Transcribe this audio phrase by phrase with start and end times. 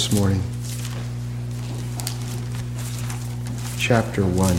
[0.00, 0.42] this morning.
[3.78, 4.56] Chapter 1.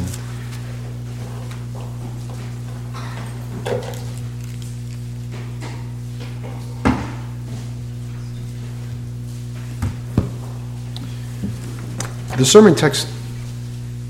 [12.37, 13.07] The sermon text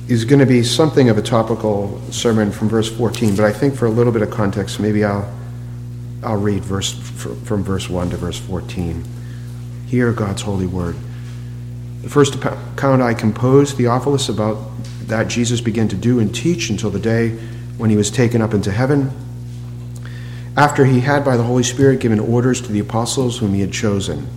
[0.09, 3.75] is going to be something of a topical sermon from verse 14, but I think
[3.75, 5.34] for a little bit of context, maybe I'll,
[6.23, 9.05] I'll read verse, from verse 1 to verse 14.
[9.88, 10.98] Hear God's holy word.
[12.02, 14.57] The first account I composed, Theophilus, about
[15.07, 17.30] that Jesus began to do and teach until the day
[17.77, 19.12] when he was taken up into heaven,
[20.58, 23.72] after he had by the Holy Spirit given orders to the apostles whom he had
[23.72, 24.27] chosen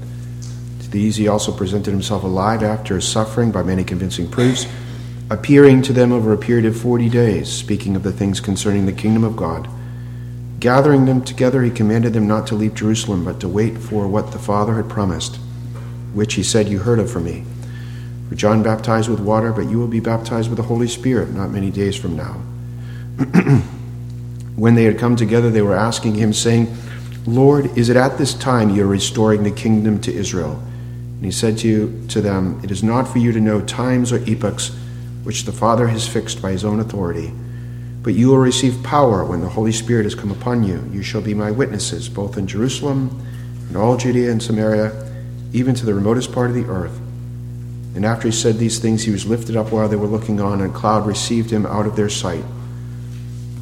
[0.80, 4.66] To these he also presented himself alive after his suffering by many convincing proofs,
[5.30, 8.93] appearing to them over a period of forty days, speaking of the things concerning the
[8.93, 9.69] kingdom of God.
[10.60, 14.33] Gathering them together, he commanded them not to leave Jerusalem, but to wait for what
[14.33, 15.37] the Father had promised,
[16.12, 17.45] which he said, You heard of from me.
[18.28, 21.51] For John baptized with water, but you will be baptized with the Holy Spirit not
[21.51, 22.35] many days from now.
[24.57, 26.74] when they had come together, they were asking him, saying,
[27.26, 30.62] Lord, is it at this time you are restoring the kingdom to Israel?
[31.16, 34.12] And he said to, you, to them, It is not for you to know times
[34.12, 34.77] or epochs
[35.23, 37.32] which the Father has fixed by his own authority,
[38.02, 40.87] but you will receive power when the Holy Spirit has come upon you.
[40.93, 43.24] You shall be my witnesses, both in Jerusalem
[43.68, 45.10] and all Judea and Samaria,
[45.54, 47.01] even to the remotest part of the earth.
[47.95, 50.60] And after he said these things, he was lifted up while they were looking on,
[50.60, 52.45] and a cloud received him out of their sight.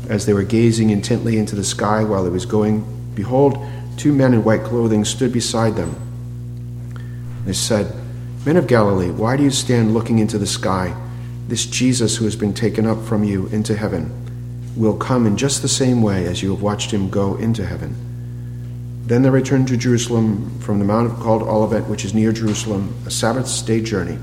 [0.08, 3.58] As they were gazing intently into the sky while he was going, behold,
[3.96, 5.94] two men in white clothing stood beside them.
[7.44, 7.94] They said,
[8.44, 10.96] Men of Galilee, why do you stand looking into the sky?
[11.48, 14.10] This Jesus who has been taken up from you into heaven
[14.76, 17.94] will come in just the same way as you have watched him go into heaven.
[19.06, 23.10] Then they returned to Jerusalem from the mount called Olivet, which is near Jerusalem, a
[23.10, 24.18] Sabbath's day journey.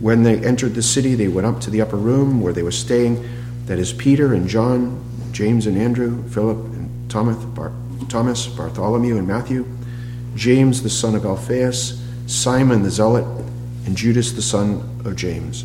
[0.00, 2.70] When they entered the city, they went up to the upper room where they were
[2.70, 3.26] staying.
[3.66, 7.72] That is Peter and John, James and Andrew, Philip and Thomas, Bar-
[8.08, 9.66] Thomas Bartholomew and Matthew,
[10.36, 13.24] James the son of Alphaeus, Simon the Zealot,
[13.86, 15.64] and Judas the son of James.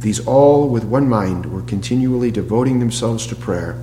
[0.00, 3.78] These all, with one mind, were continually devoting themselves to prayer,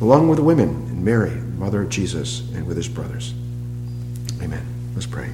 [0.00, 3.34] along with the women and Mary, mother of Jesus, and with his brothers.
[4.42, 4.66] Amen.
[4.94, 5.30] Let's pray.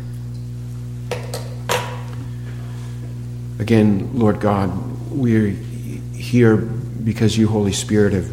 [3.61, 4.71] Again, Lord God,
[5.09, 5.51] we're
[6.13, 8.29] here because you, Holy Spirit, have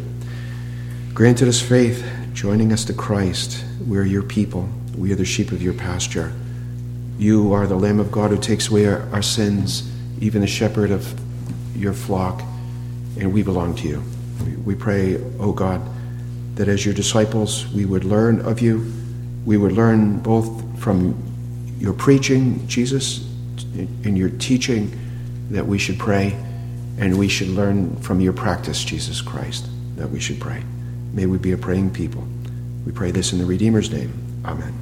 [1.14, 3.64] granted us faith, joining us to Christ.
[3.86, 4.68] We're your people.
[4.98, 6.32] We are the sheep of your pasture.
[7.16, 9.88] You are the Lamb of God who takes away our, our sins,
[10.20, 11.14] even the shepherd of
[11.76, 12.42] your flock,
[13.20, 14.02] and we belong to you.
[14.44, 15.80] We, we pray, O oh God,
[16.54, 18.92] that as your disciples we would learn of you.
[19.44, 21.14] We would learn both from
[21.78, 23.26] your preaching, Jesus,
[23.74, 24.98] and your teaching
[25.50, 26.36] that we should pray,
[26.98, 29.66] and we should learn from your practice, Jesus Christ,
[29.96, 30.62] that we should pray.
[31.12, 32.26] May we be a praying people.
[32.86, 34.12] We pray this in the Redeemer's name.
[34.44, 34.74] Amen.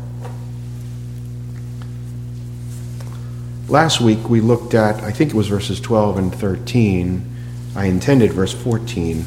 [3.68, 7.28] Last week we looked at, I think it was verses 12 and 13.
[7.74, 9.24] I intended verse 14,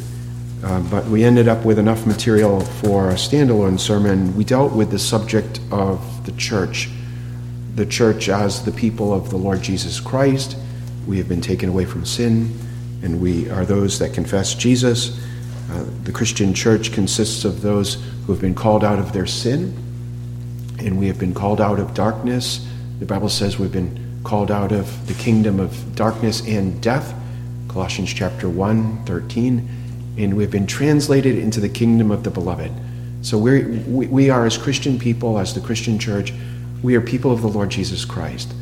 [0.66, 4.36] uh, but we ended up with enough material for a standalone sermon.
[4.36, 6.90] We dealt with the subject of the church,
[7.76, 10.58] the church as the people of the Lord Jesus Christ.
[11.06, 12.58] We have been taken away from sin,
[13.04, 15.20] and we are those that confess Jesus.
[15.70, 19.72] Uh, the Christian church consists of those who have been called out of their sin,
[20.80, 22.68] and we have been called out of darkness.
[22.98, 27.14] The Bible says we've been called out of the kingdom of darkness and death,
[27.68, 29.85] Colossians chapter 1, 13,
[30.18, 32.72] and we've been translated into the kingdom of the beloved.
[33.22, 36.34] So we're, we, we are, as Christian people, as the Christian church,
[36.84, 38.54] we are people of the Lord Jesus Christ.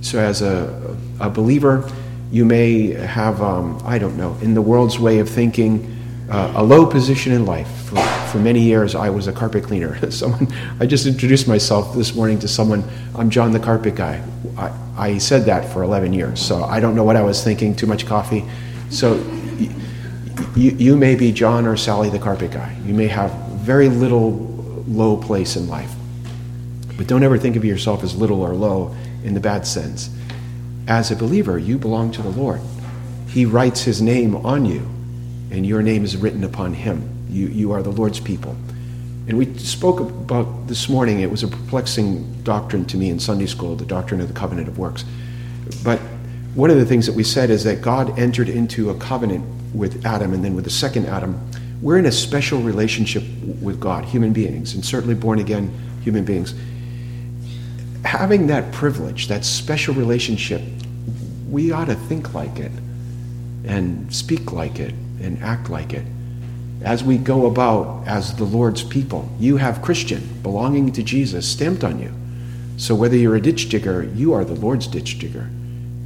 [0.00, 1.90] So as a, a believer,
[2.30, 5.96] you may have, um, I don't know, in the world's way of thinking,
[6.30, 7.68] uh, a low position in life.
[7.86, 7.96] For,
[8.30, 10.10] for many years, I was a carpet cleaner.
[10.10, 10.46] someone,
[10.78, 12.84] I just introduced myself this morning to someone.
[13.16, 14.22] I'm John the carpet guy.
[14.56, 17.74] I, I said that for 11 years, so I don't know what I was thinking.
[17.74, 18.44] Too much coffee.
[18.90, 19.14] So
[20.58, 22.76] you, you may be John or Sally the carpet guy.
[22.84, 24.32] You may have very little
[24.88, 25.94] low place in life.
[26.96, 30.10] But don't ever think of yourself as little or low in the bad sense.
[30.88, 32.60] As a believer, you belong to the Lord.
[33.28, 34.80] He writes his name on you
[35.52, 37.08] and your name is written upon him.
[37.30, 38.56] You, you are the Lord's people.
[39.28, 43.46] And we spoke about this morning, it was a perplexing doctrine to me in Sunday
[43.46, 45.04] school, the doctrine of the covenant of works.
[45.84, 46.00] But
[46.54, 50.04] one of the things that we said is that God entered into a covenant with
[50.06, 51.40] Adam and then with the second Adam.
[51.80, 53.22] We're in a special relationship
[53.62, 55.72] with God, human beings, and certainly born again
[56.02, 56.54] human beings.
[58.04, 60.62] having that privilege, that special relationship,
[61.50, 62.72] we ought to think like it
[63.64, 66.06] and speak like it and act like it.
[66.82, 71.82] As we go about as the Lord's people, you have Christian, belonging to Jesus, stamped
[71.82, 72.12] on you.
[72.76, 75.50] So whether you're a ditch digger, you are the Lord's ditch digger.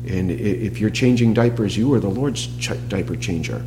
[0.09, 3.65] And if you're changing diapers, you are the Lord's ch- diaper changer.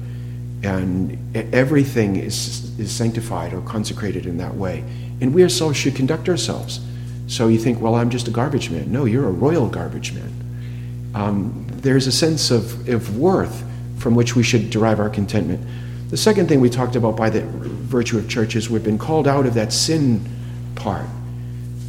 [0.64, 1.18] And
[1.54, 4.84] everything is, is sanctified or consecrated in that way.
[5.22, 6.80] And we ourselves should conduct ourselves.
[7.28, 8.92] So you think, well, I'm just a garbage man.
[8.92, 11.12] No, you're a royal garbage man.
[11.14, 13.64] Um, there's a sense of, of worth
[13.98, 15.66] from which we should derive our contentment.
[16.10, 19.28] The second thing we talked about by the virtue of church is we've been called
[19.28, 20.24] out of that sin
[20.76, 21.08] part.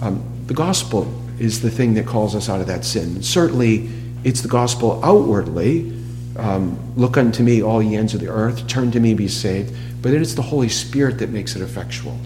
[0.01, 3.23] Um, the gospel is the thing that calls us out of that sin.
[3.23, 3.91] Certainly,
[4.27, 5.93] it's the gospel outwardly.
[6.37, 8.67] Um, Look unto me, all ye ends of the earth.
[8.67, 9.73] Turn to me, be saved.
[10.03, 12.19] But it is the Holy Spirit that makes it effectual.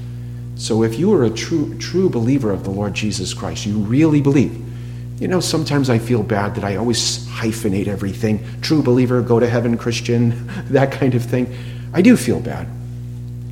[0.57, 4.23] So if you are a true, true believer of the Lord Jesus Christ, you really
[4.23, 4.65] believe.
[5.21, 8.43] You know, sometimes I feel bad that I always hyphenate everything.
[8.63, 11.55] True believer, go to heaven, Christian, that kind of thing.
[11.93, 12.67] I do feel bad.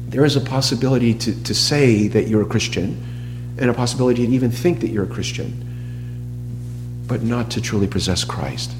[0.09, 4.33] There is a possibility to, to say that you're a Christian and a possibility to
[4.33, 5.68] even think that you're a Christian,
[7.09, 8.71] but not to truly possess Christ.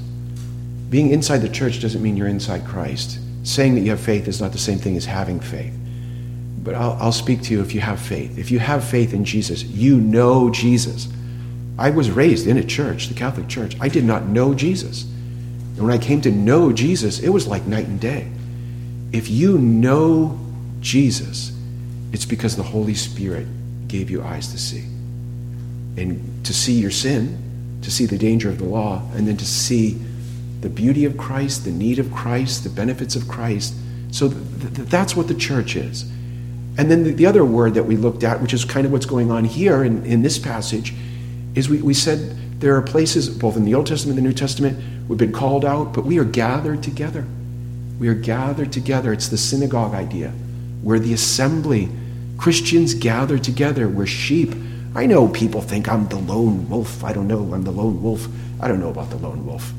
[0.89, 3.19] Being inside the church doesn't mean you're inside Christ.
[3.43, 5.73] Saying that you have faith is not the same thing as having faith.
[6.63, 8.37] But I'll, I'll speak to you if you have faith.
[8.37, 11.09] If you have faith in Jesus, you know Jesus.
[11.77, 13.75] I was raised in a church, the Catholic Church.
[13.81, 15.03] I did not know Jesus.
[15.03, 18.29] And when I came to know Jesus, it was like night and day.
[19.11, 20.39] If you know
[20.81, 21.51] Jesus,
[22.11, 23.47] it's because the Holy Spirit
[23.87, 24.83] gave you eyes to see.
[25.97, 27.48] And to see your sin,
[27.81, 29.99] to see the danger of the law, and then to see
[30.61, 33.73] the beauty of Christ, the need of Christ, the benefits of Christ.
[34.11, 36.03] So th- th- that's what the church is.
[36.77, 39.05] And then the, the, other word that we looked at, which is kind of what's
[39.05, 40.93] going on here in, in this passage,
[41.55, 44.35] is we, we said there are places, both in the Old Testament and the New
[44.35, 47.25] Testament, we've been called out, but we are gathered together.
[47.99, 49.11] We are gathered together.
[49.11, 50.33] It's the synagogue idea.
[50.83, 51.89] We're the assembly.
[52.37, 53.89] Christians gather together.
[53.89, 54.53] We're sheep.
[54.95, 57.03] I know people think I'm the lone wolf.
[57.03, 57.53] I don't know.
[57.53, 58.27] I'm the lone wolf.
[58.59, 59.71] I don't know about the lone wolf.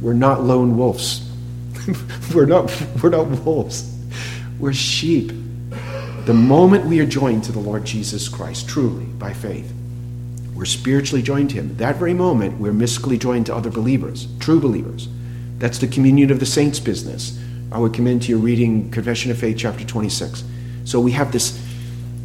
[0.00, 1.28] We're not lone wolves.
[2.34, 2.70] we're not
[3.02, 3.88] we're not wolves.
[4.58, 5.32] We're sheep.
[6.24, 9.72] The moment we are joined to the Lord Jesus Christ, truly, by faith,
[10.54, 11.76] we're spiritually joined to Him.
[11.76, 15.08] That very moment, we're mystically joined to other believers, true believers.
[15.58, 17.38] That's the communion of the saints business.
[17.72, 20.44] I would commend to you reading Confession of Faith, chapter 26.
[20.84, 21.58] So we have this,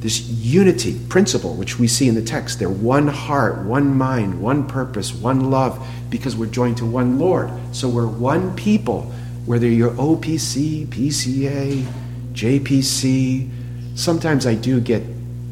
[0.08, 2.60] this unity principle, which we see in the text.
[2.60, 7.52] They're one heart, one mind, one purpose, one love, because we're joined to one Lord.
[7.74, 9.02] So we're one people,
[9.46, 11.86] whether you're OPC, PCA,
[12.32, 13.50] JPC,
[13.96, 15.04] sometimes I do get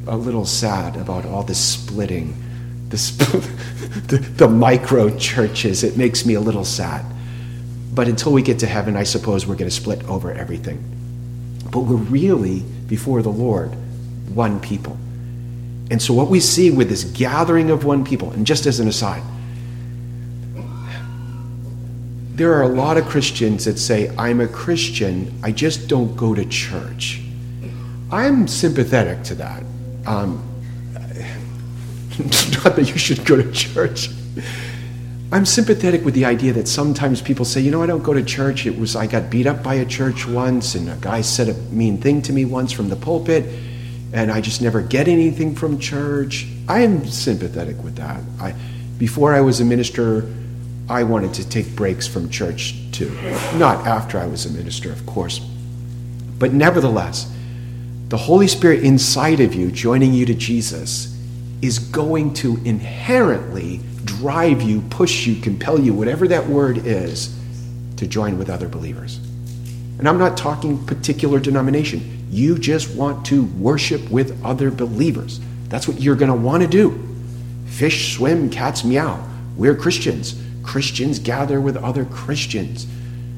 [0.08, 2.42] a little sad about all this splitting,
[2.88, 3.12] this,
[4.08, 5.84] the, the micro churches.
[5.84, 7.04] It makes me a little sad.
[7.94, 10.82] But until we get to heaven, I suppose we're going to split over everything.
[11.74, 13.76] But we're really, before the Lord,
[14.34, 14.98] one people.
[15.92, 18.88] And so, what we see with this gathering of one people, and just as an
[18.88, 19.24] aside,
[22.36, 26.36] there are a lot of Christians that say, I'm a Christian, I just don't go
[26.36, 27.22] to church.
[28.12, 29.64] I'm sympathetic to that.
[30.06, 30.44] Um,
[32.20, 34.10] not that you should go to church.
[35.32, 38.24] I'm sympathetic with the idea that sometimes people say, you know, I don't go to
[38.24, 38.66] church.
[38.66, 41.54] It was I got beat up by a church once, and a guy said a
[41.74, 43.46] mean thing to me once from the pulpit,
[44.16, 46.48] and I just never get anything from church.
[46.70, 48.22] I am sympathetic with that.
[48.40, 48.56] I,
[48.98, 50.34] before I was a minister,
[50.90, 53.14] I wanted to take breaks from church too.
[53.58, 55.40] Not after I was a minister, of course.
[56.40, 57.30] But nevertheless,
[58.08, 61.14] the Holy Spirit inside of you, joining you to Jesus,
[61.62, 67.38] is going to inherently drive you, push you, compel you, whatever that word is,
[67.98, 69.18] to join with other believers.
[70.00, 72.15] And I'm not talking particular denomination.
[72.36, 75.40] You just want to worship with other believers.
[75.70, 77.02] That's what you're going to want to do.
[77.66, 79.26] Fish swim, cats meow.
[79.56, 80.38] We're Christians.
[80.62, 82.88] Christians gather with other Christians.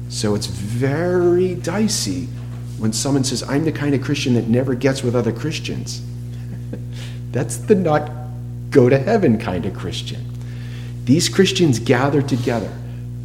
[0.08, 2.24] So it's very dicey
[2.78, 6.02] when someone says, I'm the kind of Christian that never gets with other Christians.
[7.30, 8.10] That's the not
[8.70, 10.26] go to heaven kind of Christian.
[11.04, 12.72] These Christians gather together.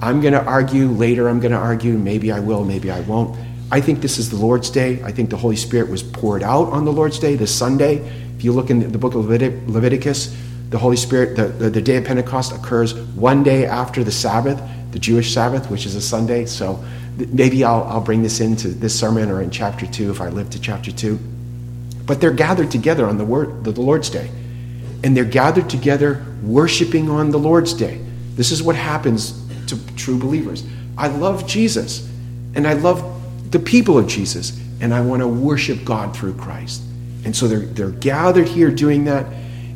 [0.03, 3.35] I'm going to argue later, I'm going to argue, maybe I will, maybe I won't.
[3.73, 5.01] I think this is the Lord's Day.
[5.01, 8.07] I think the Holy Spirit was poured out on the Lord's Day, this Sunday.
[8.37, 10.37] If you look in the book of Leviticus,
[10.69, 14.61] the Holy Spirit, the, the, the day of Pentecost occurs one day after the Sabbath,
[14.91, 16.45] the Jewish Sabbath, which is a Sunday.
[16.45, 16.83] So
[17.17, 20.51] maybe I'll, I'll bring this into this sermon or in chapter 2 if I live
[20.51, 21.17] to chapter 2.
[22.05, 24.29] But they're gathered together on the, word, the Lord's Day.
[25.03, 27.99] And they're gathered together worshiping on the Lord's Day.
[28.35, 29.31] This is what happens
[29.65, 30.63] to true believers.
[30.95, 32.07] I love Jesus,
[32.53, 33.22] and I love
[33.53, 36.83] the people of Jesus, and I want to worship God through Christ.
[37.23, 39.25] And so they're, they're gathered here doing that,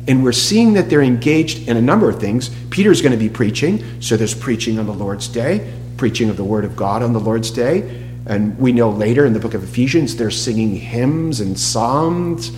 [0.06, 2.50] and we're seeing that they're engaged in a number of things.
[2.68, 6.44] Peter's going to be preaching, so there's preaching on the Lord's Day, preaching of the
[6.44, 8.04] Word of God on the Lord's Day.
[8.26, 12.50] And we know later in the book of Ephesians, they're singing hymns and psalms.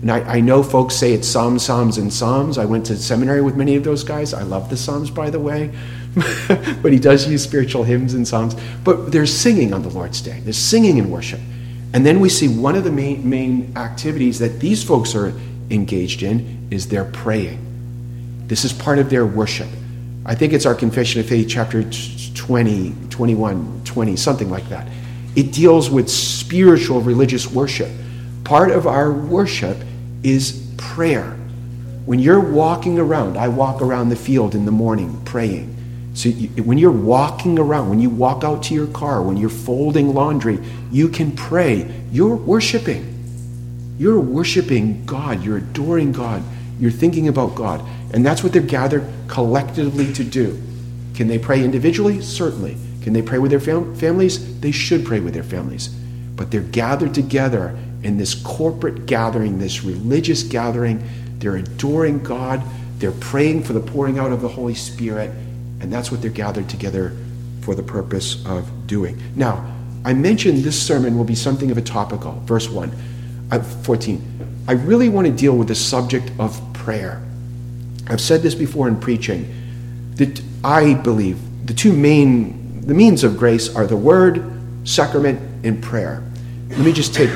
[0.00, 2.56] And I, I, know folks say it's Psalms, Psalms, and Psalms.
[2.56, 4.32] I went to seminary with many of those guys.
[4.32, 5.70] I love the Psalms, by the way.
[6.82, 8.56] but he does use spiritual hymns and Psalms.
[8.84, 11.40] But there's singing on the Lord's Day, there's singing in worship.
[11.94, 15.32] And then we see one of the main, main activities that these folks are
[15.70, 17.64] engaged in is their praying.
[18.46, 19.68] This is part of their worship.
[20.26, 21.82] I think it's our Confession of Faith, chapter
[22.34, 24.86] 20, 21, 20, something like that.
[25.34, 27.90] It deals with spiritual religious worship.
[28.44, 29.78] Part of our worship
[30.22, 31.36] is prayer.
[32.04, 35.77] When you're walking around, I walk around the field in the morning praying.
[36.18, 40.14] So when you're walking around, when you walk out to your car, when you're folding
[40.14, 40.58] laundry,
[40.90, 41.88] you can pray.
[42.10, 43.94] You're worshiping.
[44.00, 45.44] You're worshiping God.
[45.44, 46.42] You're adoring God.
[46.80, 47.88] You're thinking about God.
[48.12, 50.60] And that's what they're gathered collectively to do.
[51.14, 52.20] Can they pray individually?
[52.20, 52.76] Certainly.
[53.02, 54.58] Can they pray with their fam- families?
[54.58, 55.86] They should pray with their families.
[55.86, 61.00] But they're gathered together in this corporate gathering, this religious gathering.
[61.38, 62.60] They're adoring God.
[62.98, 65.30] They're praying for the pouring out of the Holy Spirit.
[65.80, 67.16] And that's what they're gathered together
[67.62, 69.20] for the purpose of doing.
[69.36, 72.32] Now, I mentioned this sermon will be something of a topical.
[72.44, 72.92] Verse 1,
[73.50, 74.64] uh, 14.
[74.66, 77.22] I really want to deal with the subject of prayer.
[78.06, 79.54] I've said this before in preaching
[80.14, 84.42] that I believe the two main the means of grace are the word,
[84.84, 86.24] sacrament, and prayer.
[86.70, 87.28] Let me just take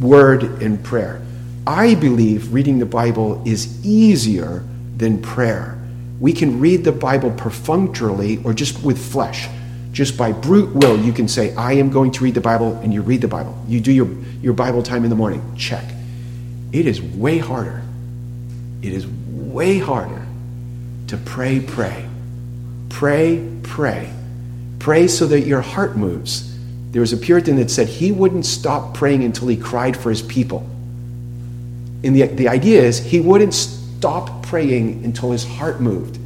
[0.00, 1.20] word and prayer.
[1.66, 4.64] I believe reading the Bible is easier
[4.96, 5.76] than prayer.
[6.20, 9.48] We can read the Bible perfunctorily or just with flesh.
[9.92, 12.92] Just by brute will, you can say, I am going to read the Bible, and
[12.92, 13.56] you read the Bible.
[13.68, 14.08] You do your,
[14.42, 15.54] your Bible time in the morning.
[15.56, 15.84] Check.
[16.72, 17.82] It is way harder.
[18.82, 20.26] It is way harder
[21.08, 22.08] to pray, pray.
[22.88, 24.12] Pray, pray
[24.84, 26.54] Pray so that your heart moves.
[26.90, 30.20] There was a Puritan that said he wouldn't stop praying until he cried for his
[30.20, 30.68] people.
[32.04, 33.54] And the, the idea is he wouldn't
[34.04, 36.18] stop praying until his heart moved.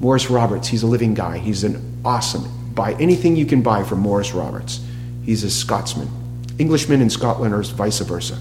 [0.00, 1.36] Maurice Roberts, he's a living guy.
[1.36, 2.50] He's an awesome.
[2.72, 4.80] Buy anything you can buy from Maurice Roberts.
[5.26, 6.08] He's a Scotsman.
[6.58, 8.38] Englishmen in Scotland are vice versa.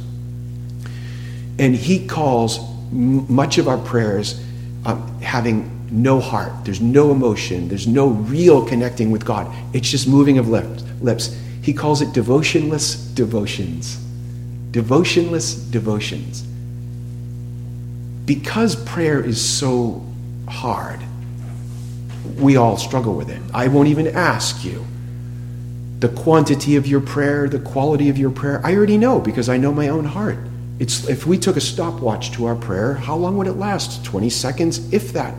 [1.57, 2.57] And he calls
[2.93, 4.41] much of our prayers
[4.86, 9.53] um, having no heart, there's no emotion, there's no real connecting with God.
[9.75, 11.38] It's just moving of lips.
[11.62, 13.98] He calls it devotionless devotions.
[14.71, 16.49] Devotionless devotions.
[18.29, 20.05] Because prayer is so
[20.48, 21.00] hard,
[22.38, 23.41] we all struggle with it.
[23.55, 24.86] I won't even ask you
[25.98, 28.62] the quantity of your prayer, the quality of your prayer.
[28.63, 30.38] I already know because I know my own heart.
[30.77, 34.05] It's, if we took a stopwatch to our prayer, how long would it last?
[34.05, 35.33] 20 seconds, if that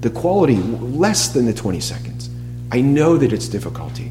[0.00, 2.30] the quality less than the 20 seconds.
[2.72, 4.10] I know that it's difficulty.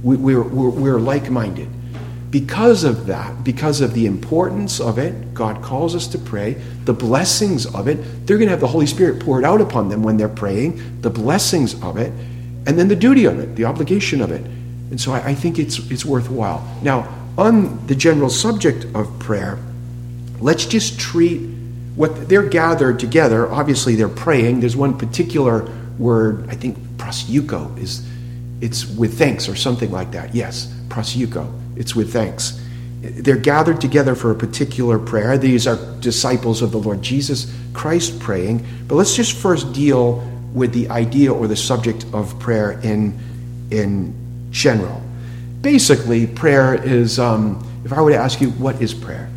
[0.00, 1.68] We, we're, we're, we're like minded.
[2.34, 6.54] Because of that, because of the importance of it, God calls us to pray.
[6.84, 10.02] The blessings of it, they're going to have the Holy Spirit poured out upon them
[10.02, 12.12] when they're praying, the blessings of it,
[12.66, 14.44] and then the duty of it, the obligation of it.
[14.90, 16.66] And so I, I think it's, it's worthwhile.
[16.82, 19.56] Now, on the general subject of prayer,
[20.40, 21.40] let's just treat
[21.94, 24.58] what they're gathered together, obviously they're praying.
[24.58, 28.04] There's one particular word, I think proseucho is
[28.60, 30.34] it's with thanks or something like that.
[30.34, 31.60] Yes, proseucho.
[31.76, 32.60] It's with thanks.
[33.00, 35.36] They're gathered together for a particular prayer.
[35.36, 38.66] These are disciples of the Lord Jesus Christ praying.
[38.88, 43.18] But let's just first deal with the idea or the subject of prayer in,
[43.70, 44.14] in
[44.50, 45.02] general.
[45.60, 49.30] Basically, prayer is, um, if I were to ask you, what is prayer?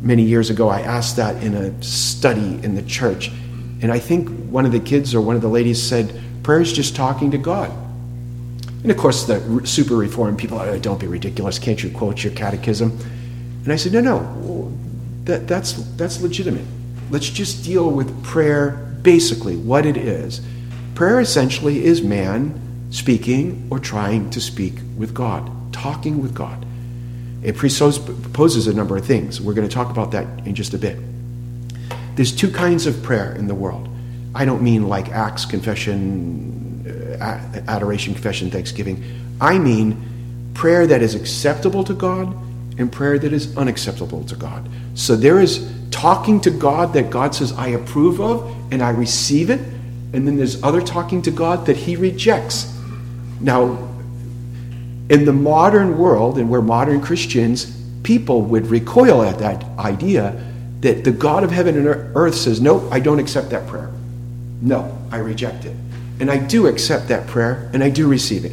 [0.00, 3.28] many years ago, I asked that in a study in the church.
[3.80, 6.72] And I think one of the kids or one of the ladies said, prayer is
[6.72, 7.72] just talking to God.
[8.88, 11.58] And of course, the super reformed people, oh, don't be ridiculous.
[11.58, 12.98] Can't you quote your catechism?
[13.64, 14.72] And I said, no, no,
[15.24, 16.64] that, that's, that's legitimate.
[17.10, 20.40] Let's just deal with prayer basically, what it is.
[20.94, 26.64] Prayer essentially is man speaking or trying to speak with God, talking with God.
[27.42, 29.38] It presupposes a number of things.
[29.38, 30.98] We're going to talk about that in just a bit.
[32.14, 33.86] There's two kinds of prayer in the world.
[34.34, 36.67] I don't mean like acts, confession,
[37.20, 39.02] adoration, confession, thanksgiving.
[39.40, 42.34] I mean prayer that is acceptable to God
[42.78, 44.68] and prayer that is unacceptable to God.
[44.94, 49.50] So there is talking to God that God says, I approve of, and I receive
[49.50, 49.60] it,
[50.12, 52.74] and then there's other talking to God that he rejects.
[53.40, 53.88] Now,
[55.08, 57.66] in the modern world and where modern Christians,
[58.02, 60.44] people would recoil at that idea
[60.80, 63.90] that the God of heaven and earth says, No, I don't accept that prayer.
[64.60, 65.76] No, I reject it.
[66.20, 68.52] And I do accept that prayer and I do receive it.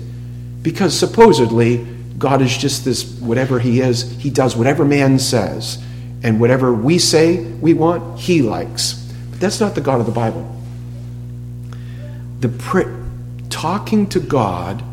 [0.62, 1.86] Because supposedly,
[2.17, 5.84] God is just this, whatever He is, He does whatever man says.
[6.24, 8.93] And whatever we say we want, He likes.
[9.31, 10.51] But that's not the God of the Bible.
[12.39, 12.91] The pr-
[13.50, 14.84] talking to God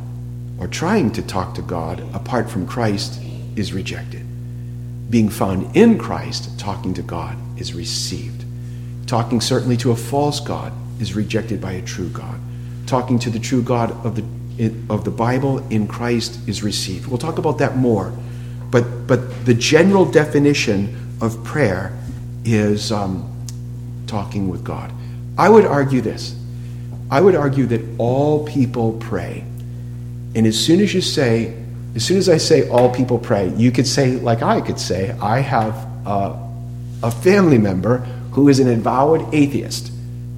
[0.58, 3.20] or trying to talk to God apart from Christ
[3.56, 4.24] is rejected.
[5.10, 8.44] Being found in Christ, talking to God, is received.
[9.06, 12.40] Talking certainly to a false God is rejected by a true God.
[12.86, 14.24] Talking to the true God of the
[14.90, 17.06] of the Bible in Christ is received.
[17.06, 18.12] We'll talk about that more,
[18.70, 21.96] but but the general definition of prayer
[22.44, 23.28] is um,
[24.06, 24.92] talking with God.
[25.38, 26.36] I would argue this.
[27.10, 29.44] I would argue that all people pray,
[30.34, 31.54] and as soon as you say,
[31.94, 35.10] as soon as I say all people pray, you could say, like I could say,
[35.20, 35.74] I have
[36.06, 36.38] a,
[37.02, 37.98] a family member
[38.32, 39.91] who is an avowed atheist,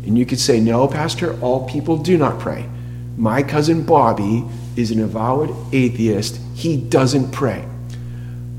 [0.07, 2.69] and you could say, no, Pastor, all people do not pray.
[3.17, 4.45] My cousin Bobby
[4.77, 6.41] is an avowed atheist.
[6.55, 7.65] He doesn't pray.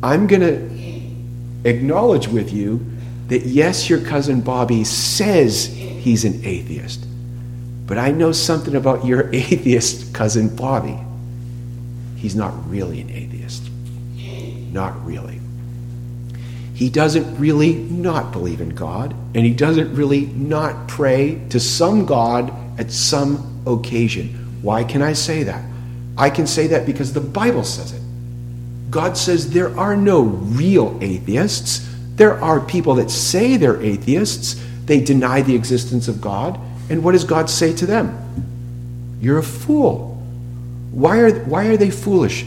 [0.01, 2.85] I'm going to acknowledge with you
[3.27, 7.05] that yes, your cousin Bobby says he's an atheist,
[7.87, 10.97] but I know something about your atheist cousin Bobby.
[12.15, 13.69] He's not really an atheist.
[14.71, 15.39] Not really.
[16.75, 22.05] He doesn't really not believe in God, and he doesn't really not pray to some
[22.05, 24.59] God at some occasion.
[24.61, 25.63] Why can I say that?
[26.17, 28.01] I can say that because the Bible says it.
[28.91, 31.89] God says there are no real atheists.
[32.15, 34.61] There are people that say they're atheists.
[34.85, 36.59] They deny the existence of God.
[36.89, 39.17] And what does God say to them?
[39.21, 40.15] You're a fool.
[40.91, 42.45] Why are, why are they foolish?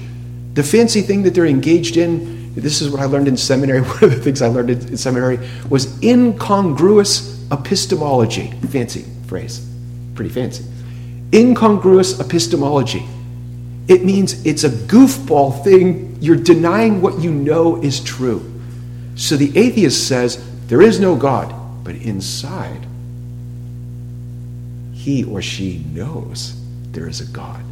[0.55, 3.81] The fancy thing that they're engaged in, this is what I learned in seminary.
[3.83, 8.53] One of the things I learned in seminary was incongruous epistemology.
[8.71, 9.67] Fancy phrase.
[10.15, 10.65] Pretty fancy
[11.35, 13.07] incongruous epistemology.
[13.87, 16.17] It means it's a goofball thing.
[16.21, 18.61] You're denying what you know is true.
[19.17, 22.87] So the atheist says there is no God, but inside,
[24.93, 26.61] he or she knows
[26.93, 27.63] there is a God.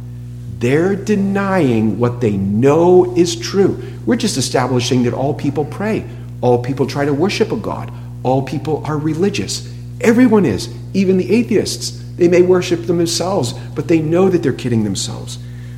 [0.59, 3.83] They're denying what they know is true.
[4.05, 6.07] We're just establishing that all people pray,
[6.41, 7.91] all people try to worship a God,
[8.23, 9.71] all people are religious.
[10.01, 12.03] Everyone is, even the atheists.
[12.15, 15.37] They may worship themselves, but they know that they're kidding themselves.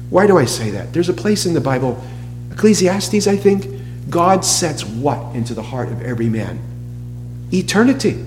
[0.09, 0.93] Why do I say that?
[0.93, 2.01] There's a place in the Bible,
[2.51, 3.65] Ecclesiastes, I think,
[4.09, 6.59] God sets what into the heart of every man?
[7.53, 8.25] Eternity.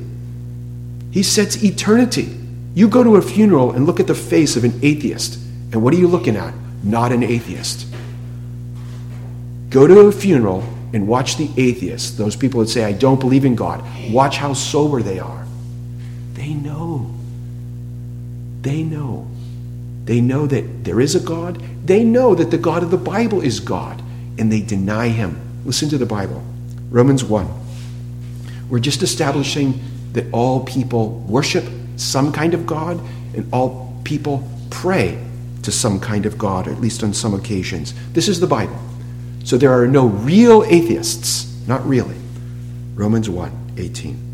[1.11, 2.39] He sets eternity.
[2.75, 5.39] You go to a funeral and look at the face of an atheist,
[5.73, 6.55] and what are you looking at?
[6.83, 7.87] Not an atheist.
[9.71, 13.47] Go to a funeral and watch the atheists, those people that say, I don't believe
[13.47, 13.83] in God.
[14.11, 15.47] Watch how sober they are.
[16.35, 17.11] They know.
[18.61, 19.27] They know.
[20.05, 21.63] They know that there is a God.
[21.87, 24.03] They know that the God of the Bible is God,
[24.39, 25.41] and they deny him.
[25.65, 26.45] Listen to the Bible
[26.91, 27.49] Romans 1.
[28.69, 29.81] We're just establishing
[30.13, 31.65] that all people worship
[31.97, 33.01] some kind of God,
[33.35, 35.19] and all people pray
[35.63, 37.95] to some kind of God, at least on some occasions.
[38.13, 38.79] This is the Bible.
[39.45, 42.17] So there are no real atheists, not really.
[42.95, 44.33] Romans 1 18.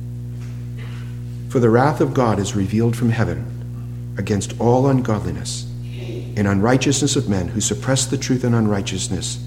[1.48, 5.64] For the wrath of God is revealed from heaven against all ungodliness
[6.36, 9.44] and unrighteousness of men who suppress the truth in unrighteousness,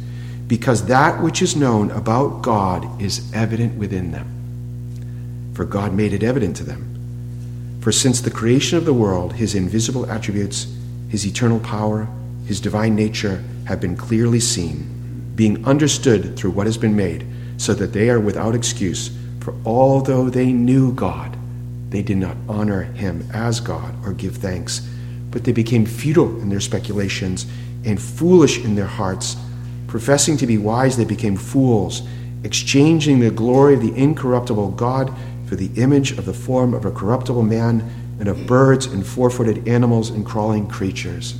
[0.47, 5.51] because that which is known about God is evident within them.
[5.53, 7.79] For God made it evident to them.
[7.81, 10.67] For since the creation of the world, his invisible attributes,
[11.11, 12.07] his eternal power,
[12.45, 17.73] his divine nature have been clearly seen, being understood through what has been made, so
[17.73, 19.11] that they are without excuse.
[19.41, 21.37] For although they knew God,
[21.89, 24.87] they did not honor him as God or give thanks,
[25.31, 27.45] but they became futile in their speculations
[27.83, 29.35] and foolish in their hearts.
[29.87, 32.03] Professing to be wise, they became fools,
[32.45, 35.13] exchanging the glory of the incorruptible God
[35.45, 39.31] for the image of the form of a corruptible man and of birds and four
[39.31, 41.33] footed animals and crawling creatures.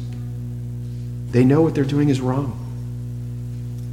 [1.30, 2.58] They know what they're doing is wrong.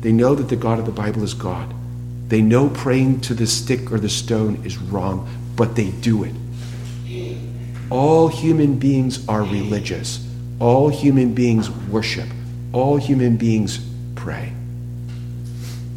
[0.01, 1.75] They know that the God of the Bible is God.
[2.29, 6.35] They know praying to the stick or the stone is wrong, but they do it.
[7.91, 10.27] All human beings are religious.
[10.59, 12.29] All human beings worship.
[12.73, 14.55] All human beings pray.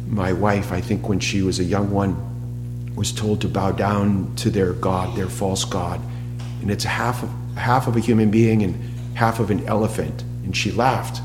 [0.08, 4.36] My wife, I think when she was a young one, was told to bow down
[4.36, 6.02] to their God, their false God.
[6.62, 8.74] And it's half of, half of a human being and
[9.14, 10.22] half of an elephant.
[10.44, 11.20] And she laughed,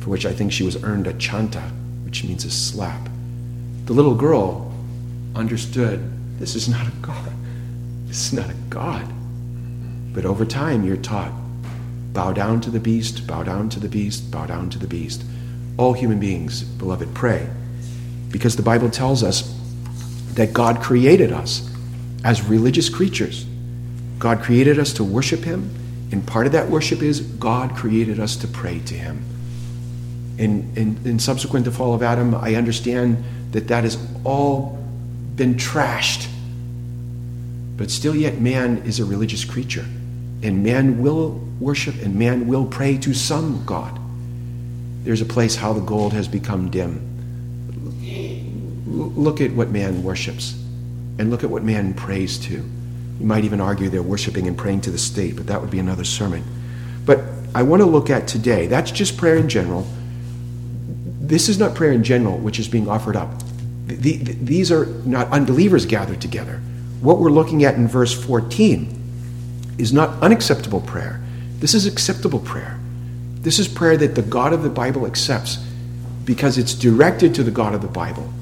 [0.00, 1.70] for which I think she was earned a chanta,
[2.04, 3.08] which means a slap.
[3.84, 4.72] The little girl
[5.34, 7.32] understood this is not a God.
[8.06, 9.06] This is not a God.
[10.12, 11.32] But over time, you're taught
[12.12, 15.24] bow down to the beast, bow down to the beast, bow down to the beast.
[15.78, 17.48] All human beings, beloved, pray.
[18.30, 19.58] Because the Bible tells us
[20.34, 21.70] that God created us
[22.24, 23.46] as religious creatures.
[24.22, 25.68] God created us to worship Him,
[26.12, 29.24] and part of that worship is God created us to pray to Him.
[30.38, 34.78] And, and subsequent to the fall of Adam, I understand that that has all
[35.34, 36.28] been trashed.
[37.76, 39.86] But still, yet, man is a religious creature.
[40.44, 43.98] And man will worship and man will pray to some God.
[45.02, 47.08] There's a place how the gold has become dim.
[48.86, 50.52] Look at what man worships
[51.18, 52.64] and look at what man prays to.
[53.22, 55.78] You might even argue they're worshiping and praying to the state, but that would be
[55.78, 56.42] another sermon.
[57.06, 57.20] But
[57.54, 59.86] I want to look at today, that's just prayer in general.
[61.20, 63.30] This is not prayer in general, which is being offered up.
[63.86, 66.60] The, the, these are not unbelievers gathered together.
[67.00, 71.22] What we're looking at in verse 14 is not unacceptable prayer.
[71.60, 72.80] This is acceptable prayer.
[73.36, 75.64] This is prayer that the God of the Bible accepts
[76.24, 78.32] because it's directed to the God of the Bible.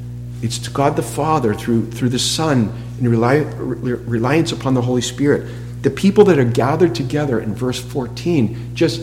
[0.40, 5.50] It's to God the Father through, through the Son in reliance upon the Holy Spirit.
[5.82, 9.02] The people that are gathered together in verse 14, just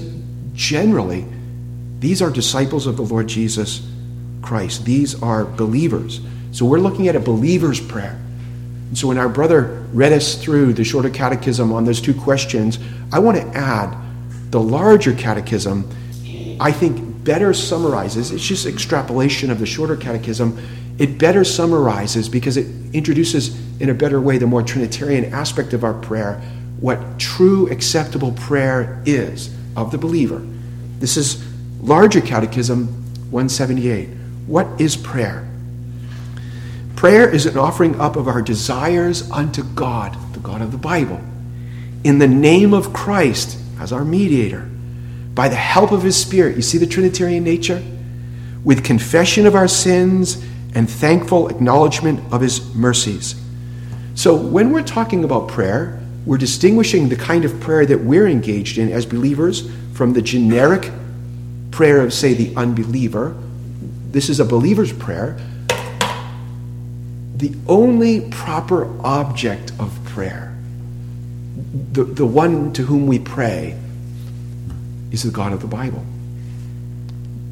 [0.53, 1.25] generally,
[1.99, 3.87] these are disciples of the Lord Jesus
[4.41, 4.85] Christ.
[4.85, 6.21] These are believers.
[6.51, 8.19] So we're looking at a believer's prayer.
[8.89, 12.79] And so when our brother read us through the shorter catechism on those two questions,
[13.11, 13.97] I want to add
[14.51, 15.89] the larger catechism,
[16.59, 20.57] I think better summarizes, it's just extrapolation of the shorter catechism,
[20.97, 25.83] it better summarizes because it introduces in a better way the more Trinitarian aspect of
[25.83, 26.41] our prayer,
[26.79, 30.45] what true acceptable prayer is of the believer.
[30.99, 31.43] This is
[31.81, 32.87] larger catechism
[33.31, 34.09] 178.
[34.47, 35.47] What is prayer?
[36.95, 41.21] Prayer is an offering up of our desires unto God, the God of the Bible,
[42.03, 44.67] in the name of Christ as our mediator,
[45.35, 46.55] by the help of his Spirit.
[46.55, 47.83] You see the Trinitarian nature?
[48.63, 53.35] With confession of our sins and thankful acknowledgement of his mercies.
[54.17, 58.79] So when we're talking about prayer, we're distinguishing the kind of prayer that we're engaged
[58.79, 60.91] in as believers from the generic
[61.69, 63.37] prayer of, say, the unbeliever.
[64.09, 65.37] This is a believer's prayer
[67.37, 70.57] the only proper object of prayer,
[71.91, 73.77] the, the one to whom we pray,
[75.11, 76.03] is the God of the Bible.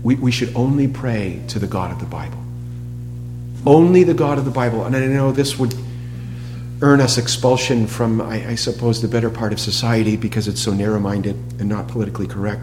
[0.01, 2.39] We, we should only pray to the God of the Bible.
[3.67, 4.85] Only the God of the Bible.
[4.85, 5.75] And I know this would
[6.81, 10.73] earn us expulsion from, I, I suppose, the better part of society because it's so
[10.73, 12.61] narrow minded and not politically correct.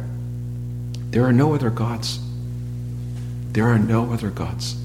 [1.10, 2.20] There are no other gods.
[3.52, 4.76] There are no other gods.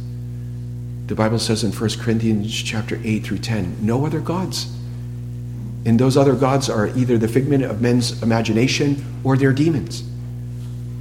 [1.07, 4.73] The Bible says in 1 Corinthians chapter 8 through 10, no other gods.
[5.85, 10.03] And those other gods are either the figment of men's imagination or they're demons.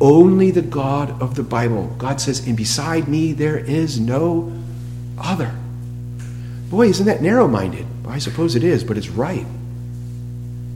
[0.01, 1.93] Only the God of the Bible.
[1.99, 4.53] God says, and beside me there is no
[5.19, 5.53] other.
[6.71, 7.87] Boy, isn't that narrow minded?
[8.07, 9.45] Well, I suppose it is, but it's right.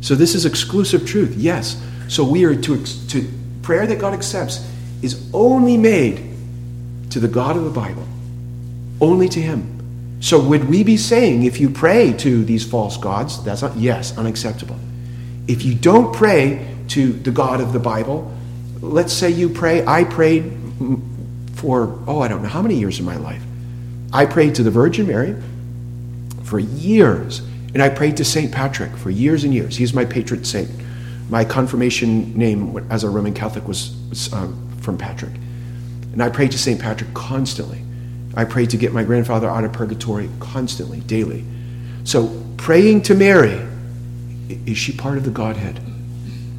[0.01, 1.81] So this is exclusive truth, yes.
[2.09, 3.31] So we are to, to
[3.63, 4.69] prayer that God accepts
[5.01, 6.29] is only made
[7.11, 8.07] to the God of the Bible
[9.01, 10.19] only to Him.
[10.21, 14.17] So, would we be saying if you pray to these false gods, that's not, yes,
[14.19, 14.79] unacceptable.
[15.49, 18.31] If you don't pray to the God of the Bible,
[18.83, 20.53] let's say you pray, I prayed
[21.55, 23.43] for, oh, I don't know how many years of my life.
[24.13, 25.35] I prayed to the Virgin Mary
[26.51, 27.39] for years,
[27.75, 28.51] and I prayed to St.
[28.51, 29.77] Patrick for years and years.
[29.77, 30.69] He's my patron saint.
[31.29, 33.95] My confirmation name as a Roman Catholic was,
[34.33, 34.49] uh,
[34.81, 35.33] from Patrick.
[36.13, 36.81] And I prayed to St.
[36.81, 37.81] Patrick constantly.
[38.35, 41.45] I prayed to get my grandfather out of purgatory constantly, daily.
[42.03, 43.65] So, praying to Mary,
[44.67, 45.79] is she part of the Godhead?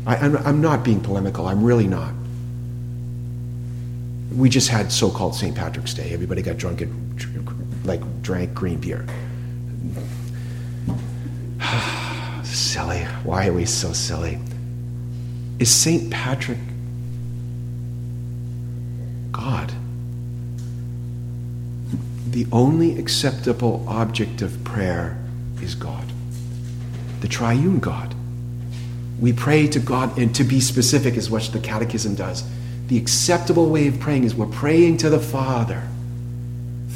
[0.07, 1.47] I, I'm, I'm not being polemical.
[1.47, 2.13] I'm really not.
[4.33, 5.53] We just had so called St.
[5.53, 6.11] Patrick's Day.
[6.13, 9.05] Everybody got drunk and like drank green beer.
[12.43, 13.03] silly.
[13.23, 14.39] Why are we so silly?
[15.59, 16.11] Is St.
[16.11, 16.57] Patrick
[19.31, 19.71] God?
[22.31, 25.17] the only acceptable object of prayer
[25.61, 26.05] is God,
[27.19, 28.15] the triune God.
[29.19, 32.43] We pray to God, and to be specific is what the Catechism does.
[32.87, 35.87] The acceptable way of praying is we're praying to the Father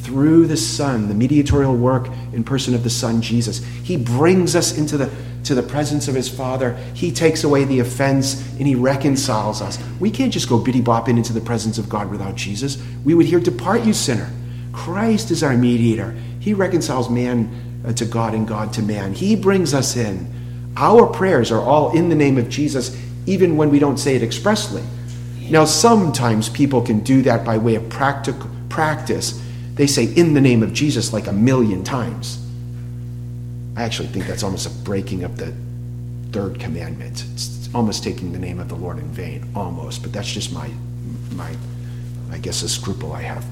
[0.06, 3.64] through the Son, the mediatorial work in person of the Son, Jesus.
[3.84, 5.12] He brings us into the,
[5.46, 6.76] to the presence of his Father.
[6.94, 9.80] He takes away the offense and he reconciles us.
[10.00, 12.82] We can't just go biddy bopping into the presence of God without Jesus.
[13.04, 14.32] We would hear, Depart, you sinner.
[14.74, 16.16] Christ is our mediator.
[16.40, 19.14] He reconciles man uh, to God and God to man.
[19.14, 20.32] He brings us in.
[20.78, 24.22] Our prayers are all in the name of Jesus, even when we don't say it
[24.22, 24.84] expressly.
[25.50, 28.36] Now, sometimes people can do that by way of practic-
[28.70, 29.42] practice.
[29.76, 32.42] They say, in the name of Jesus, like a million times.
[33.76, 35.54] I actually think that's almost a breaking of the
[36.32, 37.26] third commandment.
[37.34, 40.02] It's almost taking the name of the Lord in vain, almost.
[40.02, 40.70] But that's just my,
[41.34, 41.54] my,
[42.32, 43.46] I guess, a scruple I have.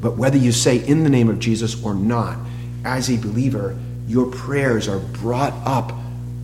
[0.00, 2.38] But whether you say in the name of Jesus or not,
[2.84, 5.92] as a believer, your prayers are brought up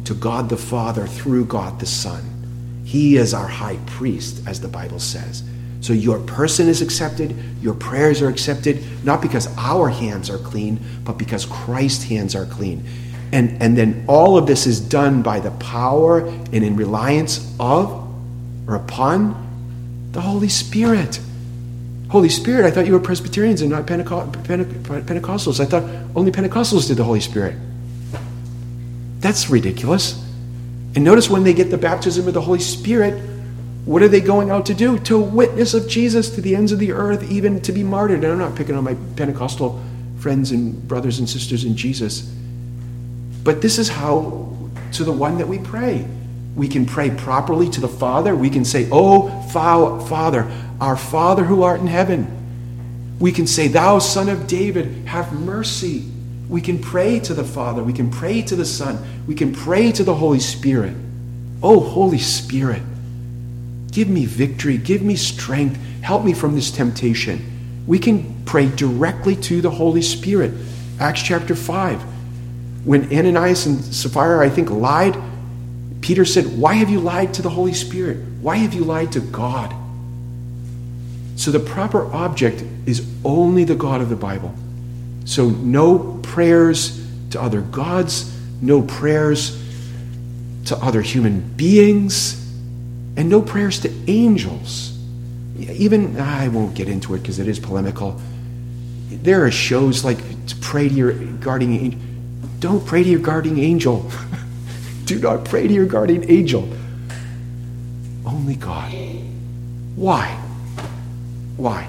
[0.05, 2.83] to God the Father through God the Son.
[2.85, 5.43] He is our high priest, as the Bible says.
[5.85, 10.81] So your person is accepted, your prayers are accepted, not because our hands are clean,
[11.05, 12.83] but because Christ's hands are clean.
[13.33, 18.03] And, and then all of this is done by the power and in reliance of
[18.67, 21.21] or upon the Holy Spirit.
[22.09, 25.61] Holy Spirit, I thought you were Presbyterians and not Pentecostals.
[25.61, 25.83] I thought
[26.17, 27.57] only Pentecostals did the Holy Spirit.
[29.21, 30.19] That's ridiculous.
[30.95, 33.34] And notice when they get the baptism of the Holy Spirit,
[33.85, 34.99] what are they going out to do?
[35.01, 38.25] To witness of Jesus to the ends of the earth, even to be martyred.
[38.25, 39.83] And I'm not picking on my Pentecostal
[40.19, 42.23] friends and brothers and sisters in Jesus.
[43.43, 44.57] But this is how,
[44.93, 46.07] to the one that we pray.
[46.57, 48.35] We can pray properly to the Father.
[48.35, 53.17] We can say, Oh, Father, our Father who art in heaven.
[53.21, 56.11] We can say, Thou, Son of David, have mercy
[56.49, 57.83] we can pray to the Father.
[57.83, 58.99] We can pray to the Son.
[59.27, 60.95] We can pray to the Holy Spirit.
[61.63, 62.83] Oh, Holy Spirit,
[63.95, 64.77] give me victory.
[64.77, 65.79] Give me strength.
[66.03, 67.83] Help me from this temptation.
[67.87, 70.53] We can pray directly to the Holy Spirit.
[71.01, 72.03] Acts chapter 5.
[72.85, 75.17] When Ananias and Sapphira, I think, lied,
[76.03, 78.19] Peter said, Why have you lied to the Holy Spirit?
[78.43, 79.75] Why have you lied to God?
[81.37, 84.55] So the proper object is only the God of the Bible.
[85.25, 88.31] So, no prayers to other gods,
[88.61, 89.59] no prayers
[90.67, 92.44] to other human beings,
[93.17, 94.99] and no prayers to angels.
[95.59, 98.21] Even, I won't get into it because it is polemical.
[99.11, 102.01] There are shows like to pray to your guardian angel.
[102.59, 104.11] Don't pray to your guardian angel.
[105.05, 106.69] Do not pray to your guardian angel.
[108.27, 108.93] Only God.
[109.97, 110.27] Why?
[111.57, 111.89] Why?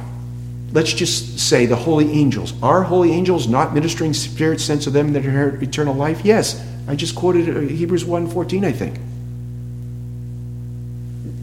[0.75, 2.53] let's just say the holy angels.
[2.61, 6.23] Are holy angels not ministering spirits sent to them that inherit eternal life?
[6.23, 6.63] Yes.
[6.87, 8.99] I just quoted uh, Hebrews 1.14, I think.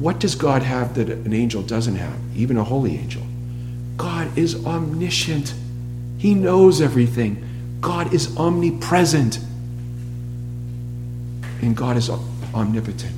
[0.03, 3.23] What does God have that an angel doesn't have, even a holy angel?
[3.97, 5.55] God is omniscient.
[6.19, 7.79] He knows everything.
[7.81, 9.39] God is omnipresent.
[11.61, 13.13] And God is omnipotent.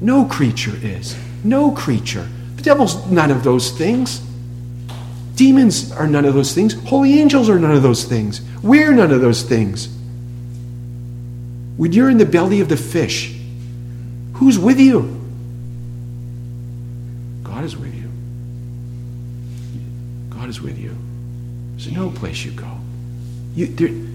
[0.00, 1.16] No creature is.
[1.44, 2.28] No creature.
[2.56, 4.20] The devil's none of those things.
[5.36, 6.74] Demons are none of those things.
[6.88, 8.40] Holy angels are none of those things.
[8.60, 9.86] We're none of those things.
[11.76, 13.38] When you're in the belly of the fish,
[14.32, 15.23] who's with you?
[17.64, 18.10] God is with you.
[20.28, 20.94] God is with you.
[21.70, 22.70] There's no place you go.
[23.54, 24.10] You,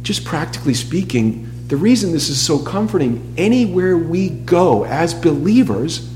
[0.00, 6.08] just practically speaking, the reason this is so comforting, anywhere we go as believers,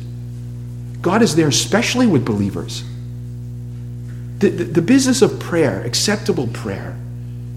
[1.03, 2.85] God is there, especially with believers.
[4.39, 6.99] The, the, the business of prayer, acceptable prayer,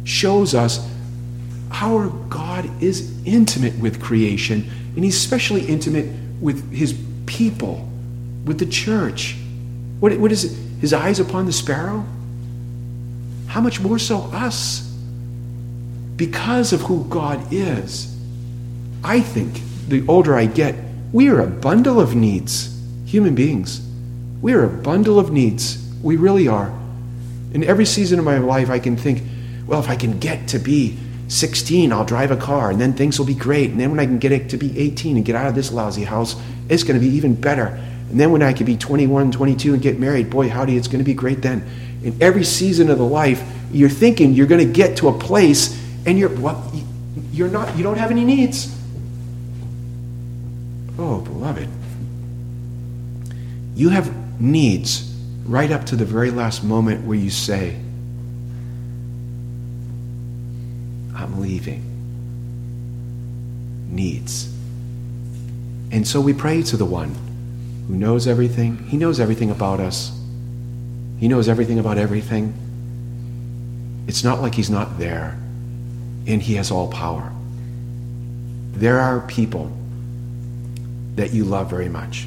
[0.04, 0.86] shows us
[1.72, 7.88] our God is intimate with creation, and He's especially intimate with His people,
[8.46, 9.36] with the church.
[10.00, 10.58] What, what is it?
[10.82, 12.06] His eyes upon the sparrow?
[13.48, 14.88] How much more so us?
[16.16, 18.18] Because of who God is,
[19.04, 20.76] I think the older I get,
[21.12, 23.86] we are a bundle of needs, human beings.
[24.42, 25.78] We are a bundle of needs.
[26.02, 26.74] We really are.
[27.54, 29.22] In every season of my life, I can think,
[29.68, 33.20] well, if I can get to be 16, I'll drive a car, and then things
[33.20, 33.72] will be great.
[33.72, 35.72] And then when I can get it to be 18 and get out of this
[35.72, 36.36] lousy house,
[36.70, 37.80] it's going to be even better.
[38.12, 41.00] And then when I can be 21, 22 and get married, boy, howdy, it's going
[41.00, 41.66] to be great then.
[42.04, 45.82] In every season of the life, you're thinking you're going to get to a place,
[46.06, 46.70] and you're well,
[47.32, 47.78] you're not.
[47.78, 48.78] You don't have any needs.
[51.00, 51.70] Oh, beloved,
[53.76, 57.76] you have needs right up to the very last moment where you say,
[61.16, 61.88] I'm leaving.
[63.90, 64.54] Needs.
[65.92, 67.16] And so we pray to the one
[67.88, 68.78] who knows everything.
[68.88, 70.12] He knows everything about us,
[71.20, 72.54] He knows everything about everything.
[74.08, 75.38] It's not like He's not there,
[76.28, 77.32] and He has all power.
[78.74, 79.72] there are people
[81.16, 82.26] that you love very much.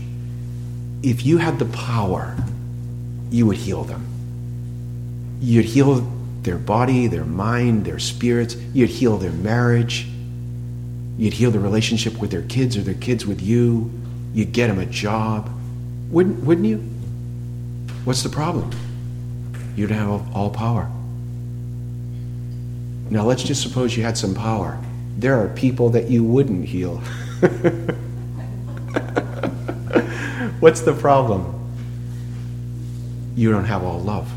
[1.03, 2.37] If you had the power,
[3.31, 4.07] you would heal them.
[5.41, 6.07] You'd heal
[6.43, 8.55] their body, their mind, their spirits.
[8.73, 10.07] You'd heal their marriage.
[11.19, 13.91] You'd heal the relationship with their kids or their kids with you.
[14.35, 15.49] You'd get him a job.
[16.11, 16.79] Wouldn't, wouldn't you?
[18.05, 18.71] What's the problem?
[19.77, 20.91] You'd have all power.
[23.11, 24.79] Now, let's just suppose you had some power.
[25.17, 26.97] There are people that you wouldn't heal.
[30.61, 31.53] What's the problem?
[33.37, 34.33] You don't have all love.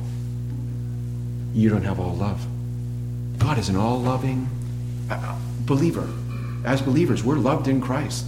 [1.54, 2.46] You don't have all love.
[3.40, 4.48] God is an all loving
[5.10, 6.08] uh, believer.
[6.66, 8.26] As believers, we're loved in Christ.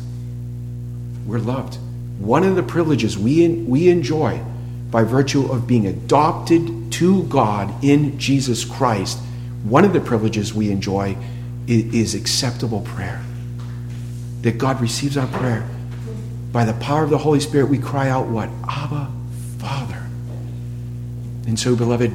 [1.25, 1.77] We're loved.
[2.19, 4.43] One of the privileges we, we enjoy
[4.91, 9.19] by virtue of being adopted to God in Jesus Christ,
[9.63, 11.15] one of the privileges we enjoy
[11.67, 13.23] is, is acceptable prayer.
[14.41, 15.67] That God receives our prayer.
[16.51, 18.49] By the power of the Holy Spirit, we cry out what?
[18.67, 19.11] Abba,
[19.59, 20.07] Father.
[21.45, 22.11] And so, beloved,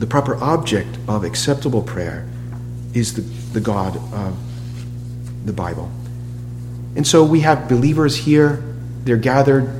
[0.00, 2.28] the proper object of acceptable prayer
[2.94, 4.36] is the, the God of
[5.44, 5.90] the Bible.
[6.96, 8.62] And so we have believers here,
[9.04, 9.72] they're gathered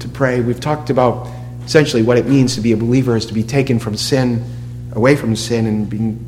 [0.00, 0.40] to pray.
[0.40, 1.28] We've talked about
[1.64, 4.44] essentially what it means to be a believer is to be taken from sin,
[4.92, 6.18] away from sin, and being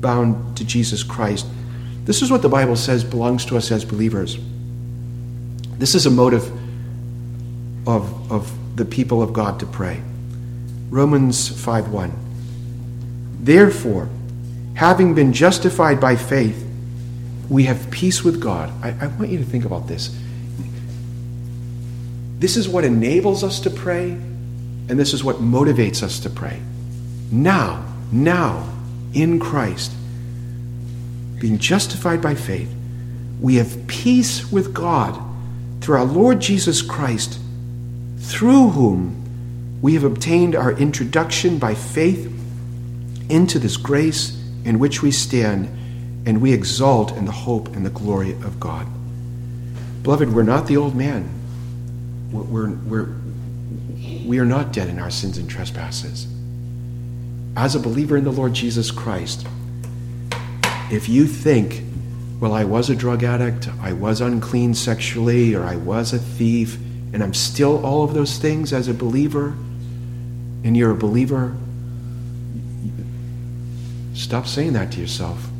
[0.00, 1.46] bound to Jesus Christ.
[2.04, 4.38] This is what the Bible says belongs to us as believers.
[5.78, 6.50] This is a motive
[7.86, 10.02] of, of the people of God to pray.
[10.90, 12.12] Romans 5 1.
[13.40, 14.08] Therefore,
[14.74, 16.68] having been justified by faith,
[17.48, 18.72] we have peace with God.
[18.82, 20.16] I, I want you to think about this.
[22.38, 24.10] This is what enables us to pray
[24.88, 26.60] and this is what motivates us to pray.
[27.30, 28.68] Now, now,
[29.14, 29.92] in Christ,
[31.38, 32.72] being justified by faith,
[33.40, 35.18] we have peace with God
[35.80, 37.38] through our Lord Jesus Christ,
[38.18, 42.30] through whom we have obtained our introduction by faith
[43.28, 45.68] into this grace in which we stand,
[46.24, 48.86] and we exult in the hope and the glory of God.
[50.02, 51.28] Beloved, we're not the old man.
[52.32, 53.08] We're, we're,
[54.24, 56.26] we are not dead in our sins and trespasses.
[57.56, 59.46] As a believer in the Lord Jesus Christ,
[60.90, 61.82] if you think,
[62.40, 66.76] well, I was a drug addict, I was unclean sexually, or I was a thief,
[67.12, 69.54] and I'm still all of those things as a believer,
[70.64, 71.54] and you're a believer,
[74.14, 75.51] stop saying that to yourself.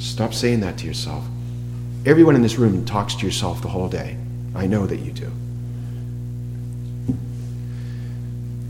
[0.00, 1.24] Stop saying that to yourself.
[2.06, 4.16] Everyone in this room talks to yourself the whole day.
[4.54, 5.30] I know that you do.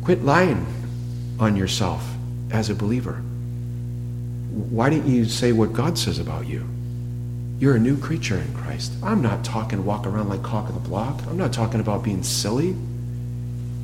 [0.02, 0.66] Quit lying
[1.38, 2.04] on yourself
[2.50, 3.22] as a believer.
[4.50, 6.66] Why don't you say what God says about you?
[7.60, 8.92] You're a new creature in Christ.
[9.00, 11.22] I'm not talking walk around like cock of the block.
[11.28, 12.74] I'm not talking about being silly.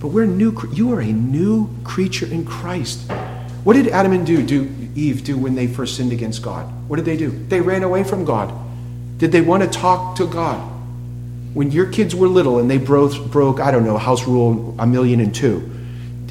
[0.00, 0.52] But we're new.
[0.72, 3.08] You are a new creature in Christ.
[3.66, 6.72] What did Adam and do, do Eve do when they first sinned against God?
[6.88, 7.30] What did they do?
[7.30, 8.54] They ran away from God.
[9.18, 10.60] Did they want to talk to God?
[11.52, 14.86] When your kids were little and they broke, broke I don't know, house rule a
[14.86, 15.68] million and two,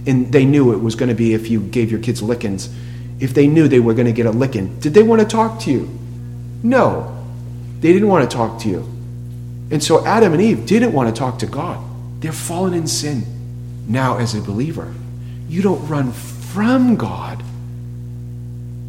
[0.08, 2.74] and they knew it was going to be if you gave your kids lickings,
[3.20, 5.60] if they knew they were going to get a licking, did they want to talk
[5.64, 5.90] to you?
[6.64, 7.22] No.
[7.82, 8.80] They didn't want to talk to you.
[9.72, 11.84] And so Adam and Eve didn't want to talk to God.
[12.22, 13.26] They're fallen in sin.
[13.90, 14.94] Now, as a believer,
[15.50, 16.14] you don't run
[16.56, 17.44] from God,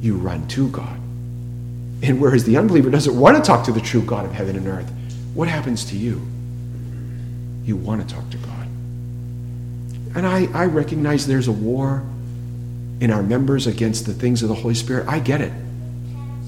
[0.00, 1.00] you run to God.
[2.00, 4.68] And whereas the unbeliever doesn't want to talk to the true God of heaven and
[4.68, 4.88] earth,
[5.34, 6.24] what happens to you?
[7.64, 8.68] You want to talk to God.
[10.14, 12.04] And I, I recognize there's a war
[13.00, 15.08] in our members against the things of the Holy Spirit.
[15.08, 15.52] I get it.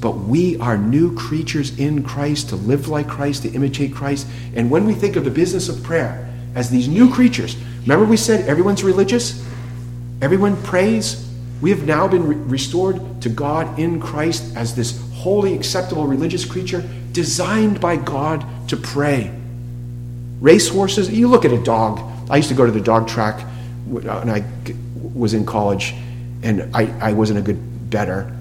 [0.00, 4.28] But we are new creatures in Christ to live like Christ, to imitate Christ.
[4.54, 8.16] And when we think of the business of prayer as these new creatures, remember we
[8.16, 9.47] said everyone's religious?
[10.20, 11.28] Everyone prays?
[11.60, 16.44] We have now been re- restored to God in Christ as this holy, acceptable religious
[16.44, 19.34] creature designed by God to pray.
[20.40, 22.00] Racehorses, you look at a dog.
[22.30, 23.46] I used to go to the dog track uh,
[23.86, 24.44] when I
[25.14, 25.94] was in college,
[26.42, 28.32] and I, I wasn't a good bettor.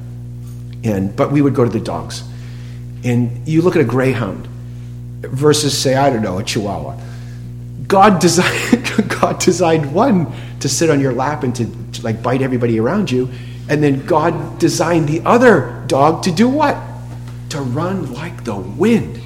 [0.84, 2.24] And but we would go to the dogs,
[3.04, 4.48] and you look at a greyhound
[5.22, 7.00] versus say I don't know a Chihuahua.
[7.88, 12.42] God designed God designed one to sit on your lap and to, to like bite
[12.42, 13.30] everybody around you,
[13.70, 16.78] and then God designed the other dog to do what?
[17.50, 19.22] To run like the wind.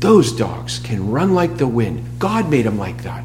[0.00, 2.18] Those dogs can run like the wind.
[2.18, 3.24] God made them like that.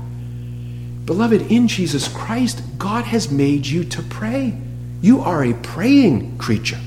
[1.05, 4.57] Beloved, in Jesus Christ, God has made you to pray.
[5.01, 6.79] You are a praying creature.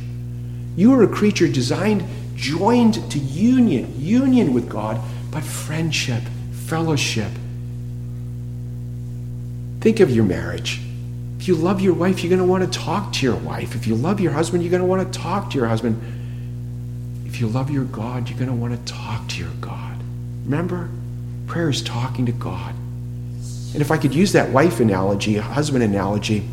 [0.76, 6.22] You are a creature designed joined to union, union with God, but friendship,
[6.66, 7.30] fellowship.
[9.84, 10.80] Think of your marriage.
[11.38, 13.74] If you love your wife, you're going to want to talk to your wife.
[13.74, 16.00] If you love your husband, you're going to want to talk to your husband.
[17.26, 19.98] If you love your God, you're going to want to talk to your God.
[20.46, 20.88] Remember,
[21.46, 22.74] prayer is talking to God.
[23.74, 26.48] And if I could use that wife analogy, husband analogy,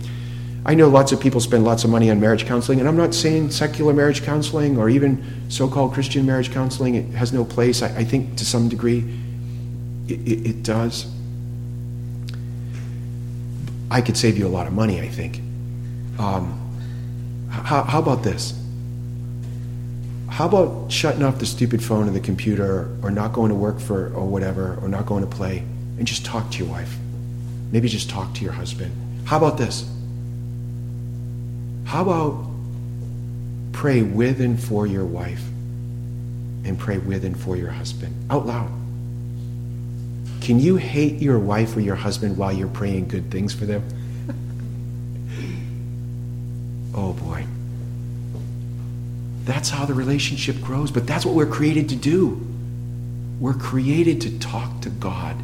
[0.65, 3.13] I know lots of people spend lots of money on marriage counseling, and I'm not
[3.13, 7.81] saying secular marriage counseling or even so called Christian marriage counseling it has no place.
[7.81, 9.05] I, I think to some degree
[10.09, 11.05] it, it, it, does.
[13.91, 15.41] I could save you a lot of money, I think.
[16.17, 16.57] Um,
[17.49, 18.57] how, how about this?
[20.29, 23.81] How about shutting off the stupid phone and the computer, or not going to work
[23.81, 25.57] for, or whatever, or not going to play,
[25.97, 26.95] and just talk to your wife?
[27.73, 28.95] Maybe just talk to your husband.
[29.25, 29.85] How about this?
[31.83, 32.49] How about
[33.73, 35.43] pray with and for your wife
[36.63, 38.71] and pray with and for your husband out loud?
[40.41, 43.83] Can you hate your wife or your husband while you're praying good things for them?
[46.95, 47.45] oh boy.
[49.45, 52.41] That's how the relationship grows, but that's what we're created to do.
[53.39, 55.35] We're created to talk to God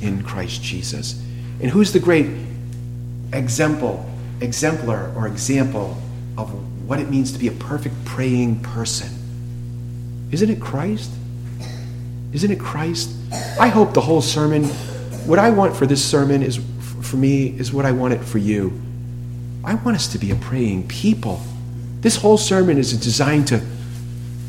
[0.00, 1.22] in Christ Jesus.
[1.60, 2.30] And who's the great
[3.32, 4.08] example,
[4.40, 5.96] exemplar or example
[6.38, 6.50] of
[6.86, 9.10] what it means to be a perfect praying person?
[10.30, 11.10] Isn't it Christ?
[12.36, 13.10] Isn't it Christ?
[13.58, 14.64] I hope the whole sermon,
[15.24, 16.60] what I want for this sermon is
[17.00, 18.78] for me is what I want it for you.
[19.64, 21.40] I want us to be a praying people.
[22.02, 23.62] This whole sermon is designed to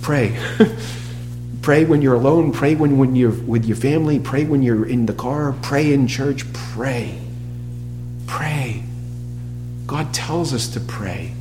[0.02, 0.38] pray.
[1.62, 2.52] Pray when you're alone.
[2.52, 4.20] Pray when, when you're with your family.
[4.20, 5.56] Pray when you're in the car.
[5.62, 6.44] Pray in church.
[6.52, 7.18] Pray.
[8.26, 8.84] Pray.
[9.86, 11.34] God tells us to pray.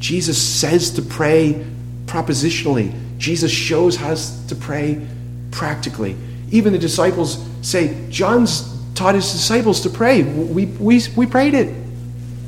[0.00, 1.64] Jesus says to pray
[2.06, 2.92] propositionally.
[3.18, 5.06] Jesus shows us to pray
[5.50, 6.16] practically.
[6.50, 10.22] Even the disciples say, John's taught his disciples to pray.
[10.22, 11.74] We, we, we prayed it.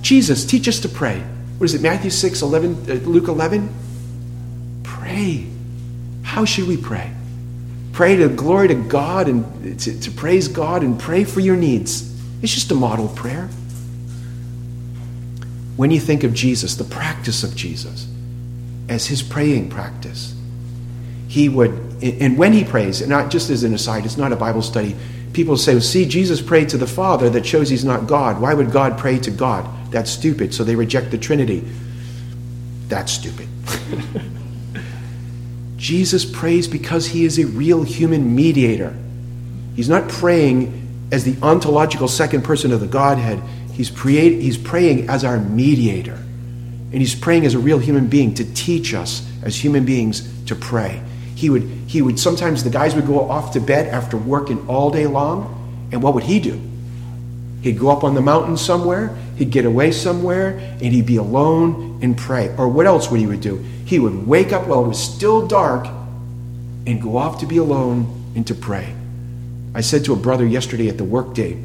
[0.03, 1.21] Jesus, teach us to pray.
[1.59, 3.73] What is it, Matthew 6, 11, uh, Luke 11?
[4.83, 5.47] Pray.
[6.23, 7.13] How should we pray?
[7.93, 12.11] Pray to glory to God and to, to praise God and pray for your needs.
[12.43, 13.49] It's just a model prayer.
[15.77, 18.07] When you think of Jesus, the practice of Jesus,
[18.89, 20.35] as his praying practice,
[21.29, 24.37] he would, and when he prays, and not just as an aside, it's not a
[24.37, 24.97] Bible study.
[25.33, 28.41] People say, well, see, Jesus prayed to the Father, that shows he's not God.
[28.41, 29.69] Why would God pray to God?
[29.91, 30.53] That's stupid.
[30.53, 31.65] So they reject the Trinity.
[32.89, 33.49] That's stupid.
[35.77, 38.95] Jesus prays because he is a real human mediator.
[39.75, 43.43] He's not praying as the ontological second person of the Godhead.
[43.73, 46.15] He's, he's praying as our mediator.
[46.15, 50.55] And he's praying as a real human being to teach us as human beings to
[50.55, 51.03] pray.
[51.43, 54.91] He would, he would sometimes the guys would go off to bed after working all
[54.91, 56.61] day long, and what would he do?
[57.63, 61.99] He'd go up on the mountain somewhere, he'd get away somewhere, and he'd be alone
[62.01, 62.55] and pray.
[62.57, 63.65] Or what else would he would do?
[63.93, 65.87] he would wake up while it was still dark
[66.87, 68.95] and go off to be alone and to pray.
[69.75, 71.63] I said to a brother yesterday at the workday,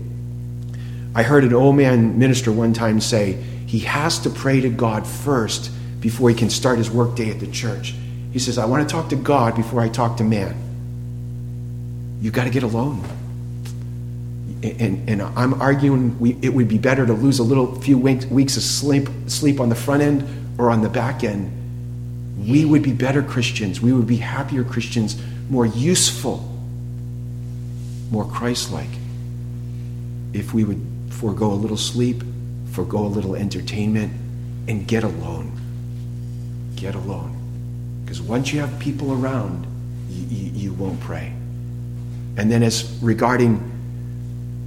[1.16, 5.08] I heard an old man minister one time say he has to pray to God
[5.08, 5.72] first
[6.02, 7.96] before he can start his workday at the church.
[8.38, 10.56] He says, I want to talk to God before I talk to man.
[12.22, 13.04] You've got to get alone.
[14.64, 18.58] And, and I'm arguing we, it would be better to lose a little few weeks
[18.58, 20.28] of sleep, sleep on the front end
[20.58, 21.58] or on the back end
[22.38, 23.82] we would be better Christians.
[23.82, 25.20] We would be happier Christians,
[25.50, 26.38] more useful,
[28.12, 28.90] more Christ like,
[30.34, 32.24] if we would forego a little sleep,
[32.72, 34.14] forego a little entertainment,
[34.68, 35.52] and get alone.
[36.76, 37.37] Get alone.
[38.08, 39.68] Because once you have people around,
[40.10, 41.34] you, you, you won't pray.
[42.38, 43.74] And then, as regarding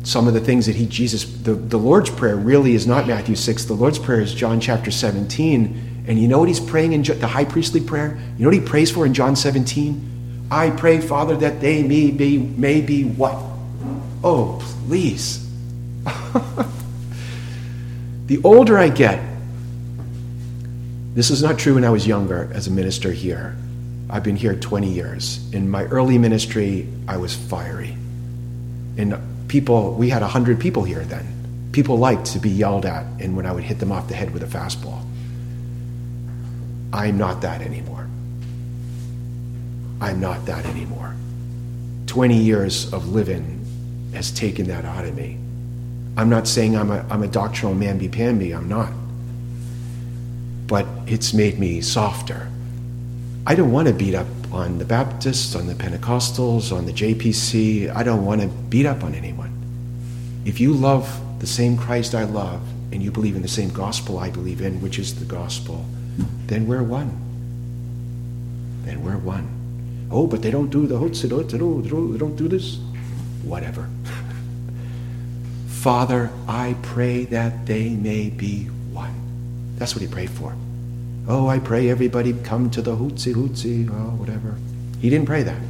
[0.04, 3.34] some of the things that he, Jesus, the, the Lord's Prayer really is not Matthew
[3.34, 3.64] 6.
[3.64, 7.28] The Lord's Prayer is John chapter 17 and you know what he's praying in the
[7.28, 8.18] high priestly prayer?
[8.36, 10.48] You know what he prays for in John 17?
[10.50, 13.36] I pray, Father, that they may be, may be what?
[14.24, 15.48] Oh, please.
[18.26, 19.22] the older I get,
[21.14, 23.56] this is not true when I was younger as a minister here.
[24.08, 25.40] I've been here 20 years.
[25.52, 27.96] In my early ministry, I was fiery.
[28.96, 29.16] And
[29.48, 31.70] people, we had 100 people here then.
[31.72, 34.32] People liked to be yelled at, and when I would hit them off the head
[34.32, 35.04] with a fastball.
[36.92, 38.08] I'm not that anymore.
[40.00, 41.14] I'm not that anymore.
[42.06, 43.64] 20 years of living
[44.12, 45.38] has taken that out of me.
[46.16, 48.92] I'm not saying I'm a, I'm a doctrinal mamby-pamby, I'm not.
[50.70, 52.48] But it's made me softer.
[53.44, 57.92] I don't want to beat up on the Baptists, on the Pentecostals, on the JPC.
[57.92, 59.50] I don't want to beat up on anyone.
[60.44, 61.10] If you love
[61.40, 62.62] the same Christ I love
[62.92, 65.84] and you believe in the same gospel I believe in, which is the gospel,
[66.46, 67.18] then we're one.
[68.84, 70.08] Then we're one.
[70.08, 72.78] Oh, but they don't do the they don't do this.
[73.42, 73.88] Whatever.
[75.66, 79.29] Father, I pray that they may be one.
[79.80, 80.54] That's what he prayed for.
[81.26, 84.54] Oh, I pray everybody come to the hootsie hootsie, oh, whatever.
[85.00, 85.60] He didn't pray that.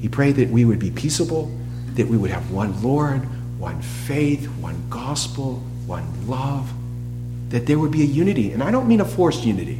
[0.00, 1.48] He prayed that we would be peaceable,
[1.94, 3.20] that we would have one Lord,
[3.60, 6.72] one faith, one gospel, one love,
[7.50, 8.50] that there would be a unity.
[8.50, 9.78] And I don't mean a forced unity.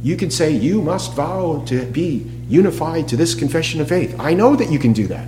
[0.00, 4.14] You can say, you must vow to be unified to this confession of faith.
[4.20, 5.26] I know that you can do that.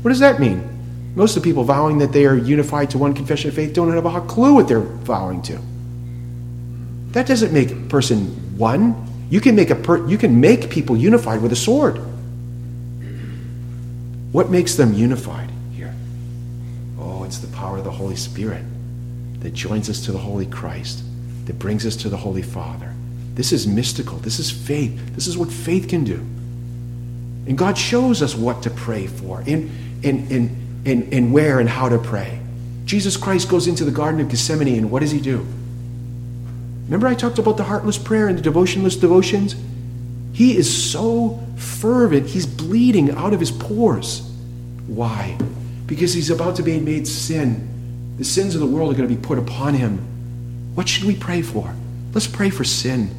[0.00, 0.66] What does that mean?
[1.14, 3.92] Most of the people vowing that they are unified to one confession of faith don't
[3.92, 5.60] have a clue what they're vowing to.
[7.12, 9.06] That doesn't make a person one.
[9.30, 12.00] You can make a per- you can make people unified with a sword.
[14.32, 15.94] What makes them unified here?
[16.98, 18.62] Oh, it's the power of the Holy Spirit
[19.40, 21.02] that joins us to the Holy Christ,
[21.46, 22.92] that brings us to the Holy Father.
[23.34, 24.18] This is mystical.
[24.18, 25.14] This is faith.
[25.14, 26.16] This is what faith can do.
[27.46, 29.70] And God shows us what to pray for and,
[30.04, 32.40] and, and, and, and where and how to pray.
[32.84, 35.46] Jesus Christ goes into the Garden of Gethsemane, and what does he do?
[36.88, 39.54] Remember, I talked about the heartless prayer and the devotionless devotions?
[40.32, 44.20] He is so fervent, he's bleeding out of his pores.
[44.86, 45.36] Why?
[45.86, 48.16] Because he's about to be made sin.
[48.16, 49.98] The sins of the world are going to be put upon him.
[50.74, 51.74] What should we pray for?
[52.14, 53.14] Let's pray for sin.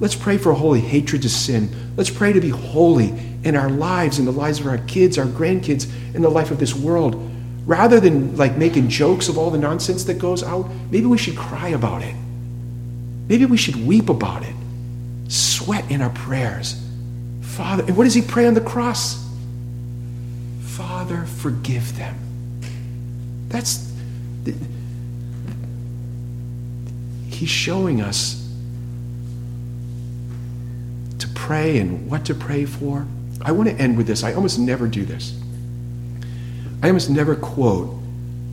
[0.00, 1.68] Let's pray for a holy hatred to sin.
[1.98, 3.12] Let's pray to be holy
[3.44, 6.58] in our lives, in the lives of our kids, our grandkids, in the life of
[6.58, 7.30] this world.
[7.66, 11.36] Rather than like making jokes of all the nonsense that goes out, maybe we should
[11.36, 12.14] cry about it.
[13.30, 14.54] Maybe we should weep about it,
[15.28, 16.84] sweat in our prayers.
[17.42, 19.24] Father, and what does he pray on the cross?
[20.62, 22.16] Father, forgive them.
[23.48, 23.88] That's.
[27.28, 28.36] He's showing us
[31.20, 33.06] to pray and what to pray for.
[33.42, 34.24] I want to end with this.
[34.24, 35.40] I almost never do this.
[36.82, 37.96] I almost never quote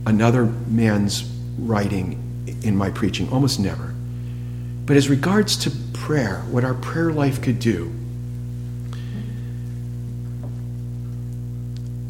[0.06, 2.22] another man's writing
[2.62, 3.87] in my preaching, almost never.
[4.88, 7.92] But as regards to prayer, what our prayer life could do,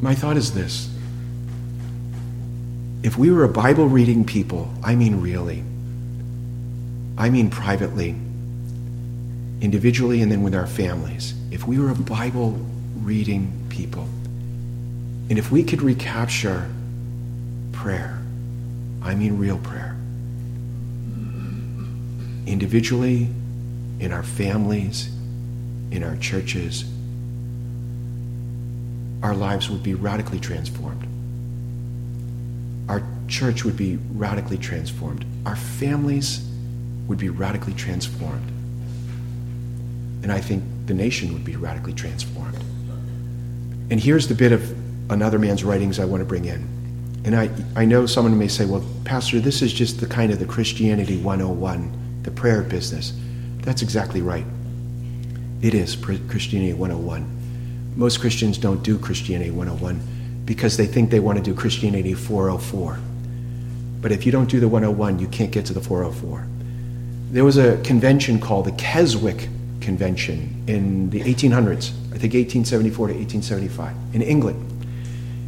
[0.00, 0.88] my thought is this.
[3.02, 5.64] If we were a Bible reading people, I mean really,
[7.18, 8.14] I mean privately,
[9.60, 12.64] individually, and then with our families, if we were a Bible
[13.00, 14.06] reading people,
[15.28, 16.70] and if we could recapture
[17.72, 18.22] prayer,
[19.02, 19.87] I mean real prayer,
[22.48, 23.28] individually,
[24.00, 25.10] in our families,
[25.90, 26.84] in our churches,
[29.22, 31.06] our lives would be radically transformed.
[32.88, 35.24] Our church would be radically transformed.
[35.44, 36.48] Our families
[37.06, 38.48] would be radically transformed.
[40.22, 42.62] And I think the nation would be radically transformed.
[43.90, 44.74] And here's the bit of
[45.10, 46.66] another man's writings I want to bring in.
[47.24, 50.38] And I, I know someone may say, well, Pastor, this is just the kind of
[50.38, 53.14] the Christianity 101 the prayer business.
[53.62, 54.44] That's exactly right.
[55.62, 57.96] It is Christianity 101.
[57.96, 60.00] Most Christians don't do Christianity 101
[60.44, 62.98] because they think they want to do Christianity 404.
[64.00, 66.46] But if you don't do the 101, you can't get to the 404.
[67.30, 69.48] There was a convention called the Keswick
[69.80, 74.64] Convention in the 1800s, I think 1874 to 1875, in England.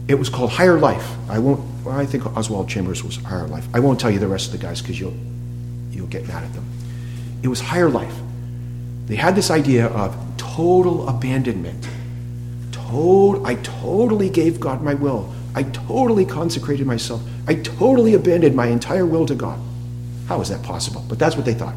[0.09, 1.09] It was called Higher Life.
[1.29, 3.69] I won't, well, I think Oswald Chambers was Higher Life.
[3.75, 5.15] I won't tell you the rest of the guys because you'll,
[6.01, 6.65] you'll get mad at them.
[7.43, 8.15] It was higher life.
[9.07, 11.87] They had this idea of total abandonment.
[12.73, 15.33] Total, I totally gave God my will.
[15.55, 17.23] I totally consecrated myself.
[17.47, 19.61] I totally abandoned my entire will to God.
[20.27, 21.05] How is that possible?
[21.07, 21.75] But that's what they thought.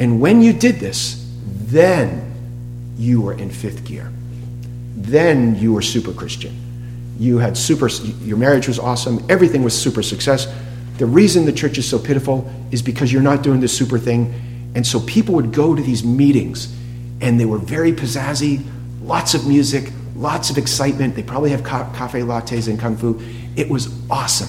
[0.00, 2.34] And when you did this, then
[2.96, 4.10] you were in fifth gear.
[4.96, 6.56] Then you were super Christian.
[7.18, 9.24] You had super, your marriage was awesome.
[9.28, 10.52] Everything was super success.
[11.02, 14.32] The reason the church is so pitiful is because you're not doing this super thing
[14.76, 16.72] and so people would go to these meetings,
[17.20, 18.64] and they were very pizzazzy,
[19.02, 21.16] lots of music, lots of excitement.
[21.16, 23.20] They probably have ca- cafe lattes and kung fu.
[23.56, 24.48] It was awesome.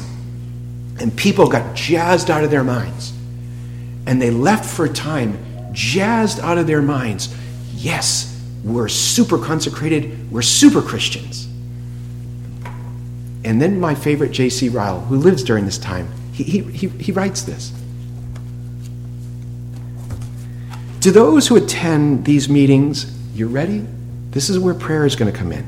[0.99, 3.13] And people got jazzed out of their minds.
[4.05, 5.43] And they left for a time
[5.73, 7.35] jazzed out of their minds.
[7.73, 11.47] Yes, we're super consecrated, we're super Christians.
[13.43, 14.69] And then my favorite J.C.
[14.69, 17.71] Ryle, who lives during this time, he, he, he, writes this.
[21.01, 23.05] To those who attend these meetings,
[23.35, 23.85] you're ready?
[24.31, 25.63] This is where prayer is going to come in.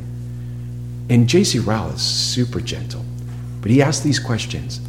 [1.09, 1.59] And J.C.
[1.59, 3.05] Ryle is super gentle,
[3.61, 4.79] but he asks these questions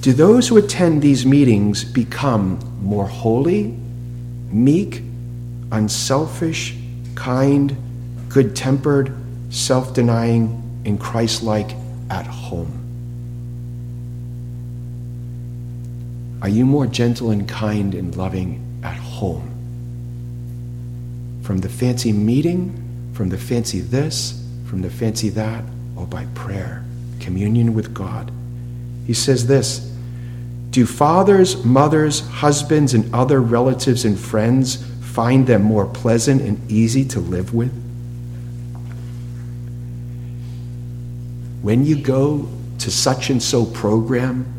[0.00, 3.74] Do those who attend these meetings become more holy,
[4.50, 5.02] meek,
[5.72, 6.76] unselfish,
[7.14, 7.74] kind,
[8.28, 9.10] good tempered,
[9.48, 11.70] self denying, and Christ like
[12.10, 12.75] at home?
[16.42, 19.52] Are you more gentle and kind and loving at home?
[21.42, 25.64] From the fancy meeting, from the fancy this, from the fancy that,
[25.96, 26.84] or by prayer,
[27.20, 28.30] communion with God.
[29.06, 29.90] He says this
[30.70, 37.04] Do fathers, mothers, husbands, and other relatives and friends find them more pleasant and easy
[37.06, 37.72] to live with?
[41.62, 42.48] When you go
[42.80, 44.52] to such and so program,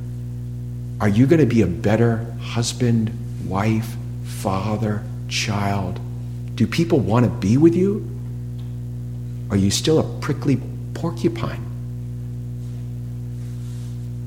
[0.99, 3.11] are you going to be a better husband,
[3.45, 5.99] wife, father, child?
[6.55, 8.09] Do people want to be with you?
[9.51, 10.59] Are you still a prickly
[10.93, 11.63] porcupine?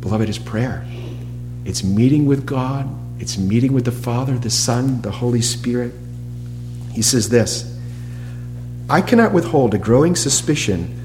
[0.01, 0.87] Beloved, is prayer.
[1.65, 5.93] It's meeting with God, it's meeting with the Father, the Son, the Holy Spirit.
[6.93, 7.79] He says this
[8.89, 10.97] I cannot withhold a growing suspicion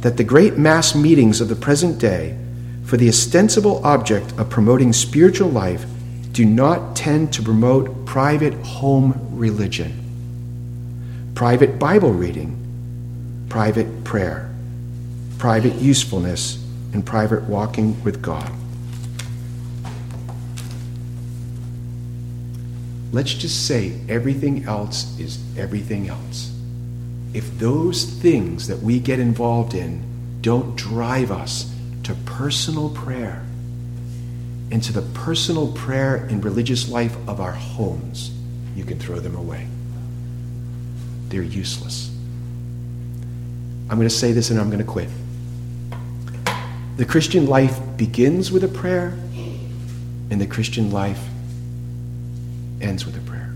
[0.00, 2.36] that the great mass meetings of the present day,
[2.90, 5.86] for the ostensible object of promoting spiritual life,
[6.32, 14.52] do not tend to promote private home religion, private Bible reading, private prayer,
[15.38, 18.50] private usefulness, and private walking with God.
[23.12, 26.52] Let's just say everything else is everything else.
[27.34, 30.02] If those things that we get involved in
[30.40, 31.72] don't drive us
[32.04, 33.44] to personal prayer
[34.70, 38.30] and to the personal prayer and religious life of our homes,
[38.76, 39.66] you can throw them away.
[41.28, 42.10] They're useless.
[43.88, 45.08] I'm going to say this and I'm going to quit.
[46.96, 49.08] The Christian life begins with a prayer,
[50.30, 51.20] and the Christian life
[52.80, 53.52] ends with a prayer.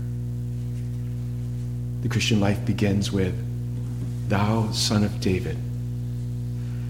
[2.01, 3.33] The Christian life begins with,
[4.29, 5.57] Thou, Son of David,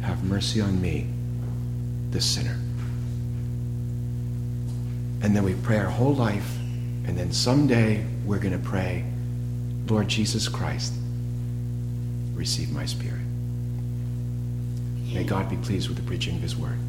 [0.02, 1.08] have mercy on me,
[2.16, 2.58] the sinner.
[5.22, 6.58] And then we pray our whole life,
[7.06, 9.04] and then someday we're going to pray,
[9.88, 10.94] Lord Jesus Christ,
[12.34, 13.20] receive my spirit.
[15.14, 16.80] May God be pleased with the preaching of his word.